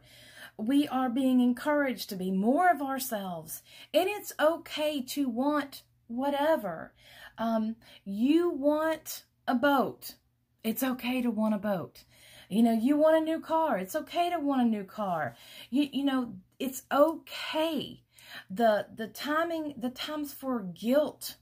we 0.57 0.87
are 0.87 1.09
being 1.09 1.41
encouraged 1.41 2.09
to 2.09 2.15
be 2.15 2.31
more 2.31 2.69
of 2.69 2.81
ourselves, 2.81 3.61
and 3.93 4.07
it's 4.07 4.33
okay 4.39 5.01
to 5.01 5.27
want 5.27 5.83
whatever. 6.07 6.93
Um, 7.37 7.75
you 8.03 8.49
want 8.49 9.23
a 9.47 9.55
boat. 9.55 10.15
It's 10.63 10.83
okay 10.83 11.21
to 11.21 11.31
want 11.31 11.55
a 11.55 11.57
boat. 11.57 12.03
You 12.49 12.63
know, 12.63 12.73
you 12.73 12.97
want 12.97 13.17
a 13.17 13.21
new 13.21 13.39
car. 13.39 13.77
It's 13.77 13.95
okay 13.95 14.29
to 14.29 14.39
want 14.39 14.61
a 14.61 14.65
new 14.65 14.83
car. 14.83 15.35
You, 15.69 15.87
you 15.91 16.03
know, 16.03 16.33
it's 16.59 16.83
okay. 16.91 18.03
The, 18.49 18.87
the 18.93 19.07
timing, 19.07 19.75
the 19.77 19.89
times 19.89 20.33
for 20.33 20.59
guilt, 20.59 21.37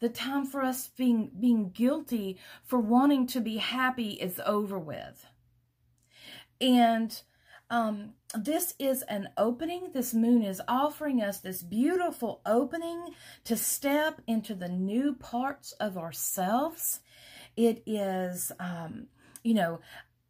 the 0.00 0.08
time 0.08 0.46
for 0.46 0.62
us 0.62 0.88
being, 0.96 1.32
being 1.38 1.70
guilty 1.70 2.38
for 2.64 2.78
wanting 2.78 3.26
to 3.28 3.40
be 3.40 3.56
happy 3.56 4.10
is 4.10 4.40
over 4.46 4.78
with. 4.78 5.26
And, 6.60 7.20
um, 7.68 8.12
this 8.36 8.74
is 8.78 9.02
an 9.02 9.28
opening. 9.36 9.90
This 9.92 10.14
moon 10.14 10.42
is 10.42 10.60
offering 10.66 11.22
us 11.22 11.40
this 11.40 11.62
beautiful 11.62 12.40
opening 12.44 13.14
to 13.44 13.56
step 13.56 14.20
into 14.26 14.54
the 14.54 14.68
new 14.68 15.14
parts 15.14 15.72
of 15.72 15.96
ourselves. 15.96 17.00
It 17.56 17.82
is, 17.86 18.50
um, 18.58 19.06
you 19.42 19.54
know, 19.54 19.80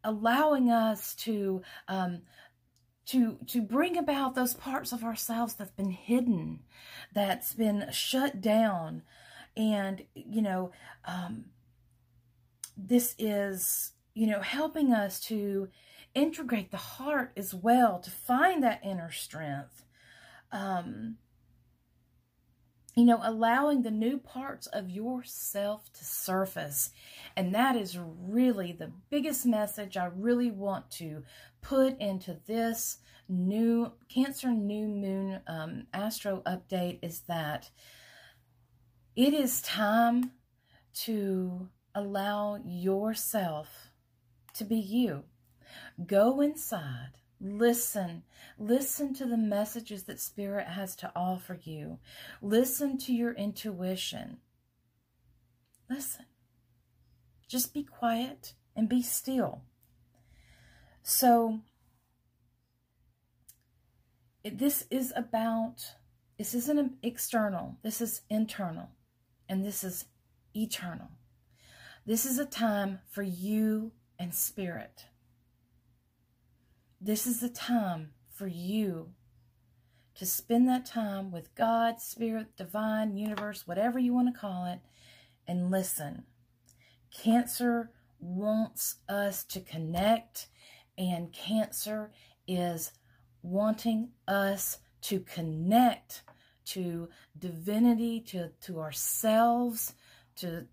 allowing 0.03 0.69
us 0.69 1.15
to 1.15 1.61
um, 1.87 2.21
to 3.07 3.37
to 3.47 3.61
bring 3.61 3.97
about 3.97 4.35
those 4.35 4.53
parts 4.53 4.91
of 4.91 5.03
ourselves 5.03 5.55
that's 5.55 5.71
been 5.71 5.91
hidden, 5.91 6.59
that's 7.13 7.53
been 7.53 7.87
shut 7.91 8.41
down, 8.41 9.03
and 9.57 10.03
you 10.13 10.41
know, 10.41 10.71
um, 11.05 11.45
this 12.77 13.15
is 13.17 13.93
you 14.13 14.27
know 14.27 14.41
helping 14.41 14.93
us 14.93 15.19
to 15.21 15.69
integrate 16.15 16.71
the 16.71 16.77
heart 16.77 17.31
as 17.37 17.53
well 17.53 17.99
to 17.99 18.09
find 18.09 18.63
that 18.63 18.81
inner 18.83 19.11
strength. 19.11 19.85
Um, 20.51 21.17
you 22.95 23.03
know, 23.03 23.19
allowing 23.21 23.81
the 23.81 23.91
new 23.91 24.17
parts 24.17 24.67
of 24.67 24.89
yourself 24.89 25.91
to 25.91 26.05
surface. 26.05 26.91
And 27.35 27.53
that 27.53 27.75
is 27.75 27.99
really 27.99 28.71
the 28.71 28.91
biggest 29.09 29.45
message 29.45 29.97
I 29.97 30.05
really 30.15 30.49
want 30.49 30.89
to 30.91 31.23
put 31.61 31.99
into 31.99 32.39
this 32.47 32.99
new 33.27 33.91
Cancer 34.07 34.51
New 34.51 34.87
Moon 34.87 35.41
um, 35.45 35.87
Astro 35.93 36.41
update 36.45 36.99
is 37.01 37.21
that 37.27 37.69
it 39.15 39.33
is 39.33 39.61
time 39.61 40.31
to 40.93 41.67
allow 41.93 42.59
yourself 42.65 43.89
to 44.53 44.63
be 44.63 44.77
you. 44.77 45.23
Go 46.05 46.41
inside 46.41 47.11
Listen. 47.39 48.23
Listen 48.57 49.13
to 49.13 49.25
the 49.25 49.37
messages 49.37 50.03
that 50.03 50.19
Spirit 50.19 50.67
has 50.67 50.95
to 50.97 51.11
offer 51.15 51.59
you. 51.63 51.99
Listen 52.41 52.97
to 52.99 53.13
your 53.13 53.33
intuition. 53.33 54.37
Listen. 55.89 56.25
Just 57.47 57.73
be 57.73 57.83
quiet 57.83 58.53
and 58.75 58.89
be 58.89 59.01
still. 59.01 59.61
So, 61.03 61.59
this 64.43 64.85
is 64.89 65.13
about, 65.15 65.93
this 66.37 66.55
isn't 66.55 66.93
external, 67.03 67.77
this 67.83 68.01
is 68.01 68.21
internal, 68.29 68.89
and 69.47 69.63
this 69.63 69.83
is 69.83 70.05
eternal. 70.55 71.09
This 72.05 72.25
is 72.25 72.39
a 72.39 72.45
time 72.45 72.99
for 73.09 73.23
you 73.23 73.91
and 74.17 74.33
Spirit. 74.33 75.05
This 77.05 77.27
is 77.27 77.39
the 77.39 77.49
time 77.49 78.13
for 78.31 78.47
you 78.47 79.11
to 80.15 80.25
spend 80.25 80.67
that 80.67 80.87
time 80.87 81.31
with 81.31 81.53
God, 81.53 82.01
Spirit, 82.01 82.57
Divine, 82.57 83.15
Universe, 83.15 83.67
whatever 83.67 83.99
you 83.99 84.11
want 84.11 84.33
to 84.33 84.39
call 84.39 84.65
it, 84.65 84.79
and 85.47 85.69
listen. 85.69 86.23
Cancer 87.15 87.91
wants 88.19 88.95
us 89.07 89.43
to 89.43 89.59
connect, 89.59 90.47
and 90.97 91.31
Cancer 91.31 92.09
is 92.47 92.91
wanting 93.43 94.09
us 94.27 94.79
to 95.01 95.19
connect 95.19 96.23
to 96.65 97.07
divinity, 97.37 98.19
to, 98.21 98.49
to 98.61 98.79
ourselves, 98.79 99.93
to, 100.37 100.65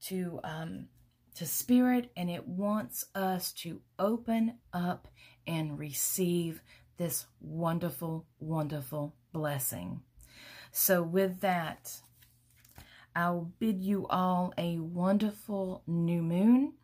to, 0.00 0.40
um, 0.42 0.88
to 1.36 1.46
spirit, 1.46 2.10
and 2.16 2.28
it 2.28 2.48
wants 2.48 3.04
us 3.14 3.52
to 3.52 3.80
open 4.00 4.54
up 4.72 5.06
and 5.46 5.78
receive 5.78 6.62
this 6.96 7.26
wonderful, 7.40 8.26
wonderful 8.40 9.14
blessing. 9.32 10.00
So, 10.72 11.02
with 11.02 11.40
that, 11.40 12.00
I'll 13.14 13.50
bid 13.58 13.82
you 13.82 14.06
all 14.08 14.52
a 14.58 14.78
wonderful 14.78 15.82
new 15.86 16.22
moon. 16.22 16.74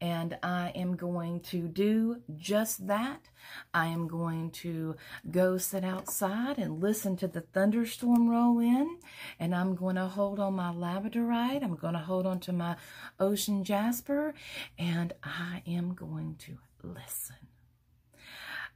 And 0.00 0.38
I 0.42 0.72
am 0.74 0.96
going 0.96 1.40
to 1.40 1.68
do 1.68 2.22
just 2.36 2.86
that. 2.88 3.28
I 3.72 3.86
am 3.86 4.08
going 4.08 4.50
to 4.62 4.96
go 5.30 5.56
sit 5.58 5.84
outside 5.84 6.58
and 6.58 6.80
listen 6.80 7.16
to 7.18 7.28
the 7.28 7.40
thunderstorm 7.40 8.28
roll 8.28 8.58
in. 8.58 8.98
And 9.38 9.54
I'm 9.54 9.74
going 9.74 9.96
to 9.96 10.06
hold 10.06 10.40
on 10.40 10.54
my 10.54 10.72
labradorite. 10.72 11.62
I'm 11.62 11.76
going 11.76 11.94
to 11.94 12.00
hold 12.00 12.26
on 12.26 12.40
to 12.40 12.52
my 12.52 12.76
ocean 13.18 13.64
jasper. 13.64 14.34
And 14.78 15.12
I 15.22 15.62
am 15.66 15.94
going 15.94 16.36
to 16.40 16.58
listen. 16.82 17.47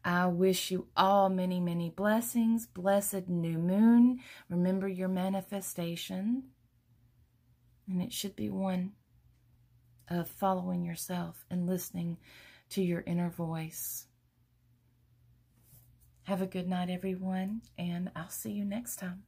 I 0.04 0.26
wish 0.26 0.70
you 0.70 0.88
all 0.96 1.28
many, 1.28 1.60
many 1.60 1.90
blessings. 1.90 2.66
Blessed 2.66 3.28
new 3.28 3.58
moon. 3.58 4.20
Remember 4.48 4.88
your 4.88 5.08
manifestation. 5.08 6.44
And 7.88 8.02
it 8.02 8.12
should 8.12 8.34
be 8.34 8.50
one 8.50 8.92
of 10.08 10.28
following 10.28 10.84
yourself 10.84 11.44
and 11.50 11.66
listening 11.66 12.18
to 12.70 12.82
your 12.82 13.02
inner 13.06 13.30
voice. 13.30 14.06
Have 16.24 16.42
a 16.42 16.46
good 16.46 16.68
night, 16.68 16.90
everyone, 16.90 17.62
and 17.76 18.10
I'll 18.14 18.28
see 18.28 18.52
you 18.52 18.64
next 18.64 18.96
time. 18.96 19.24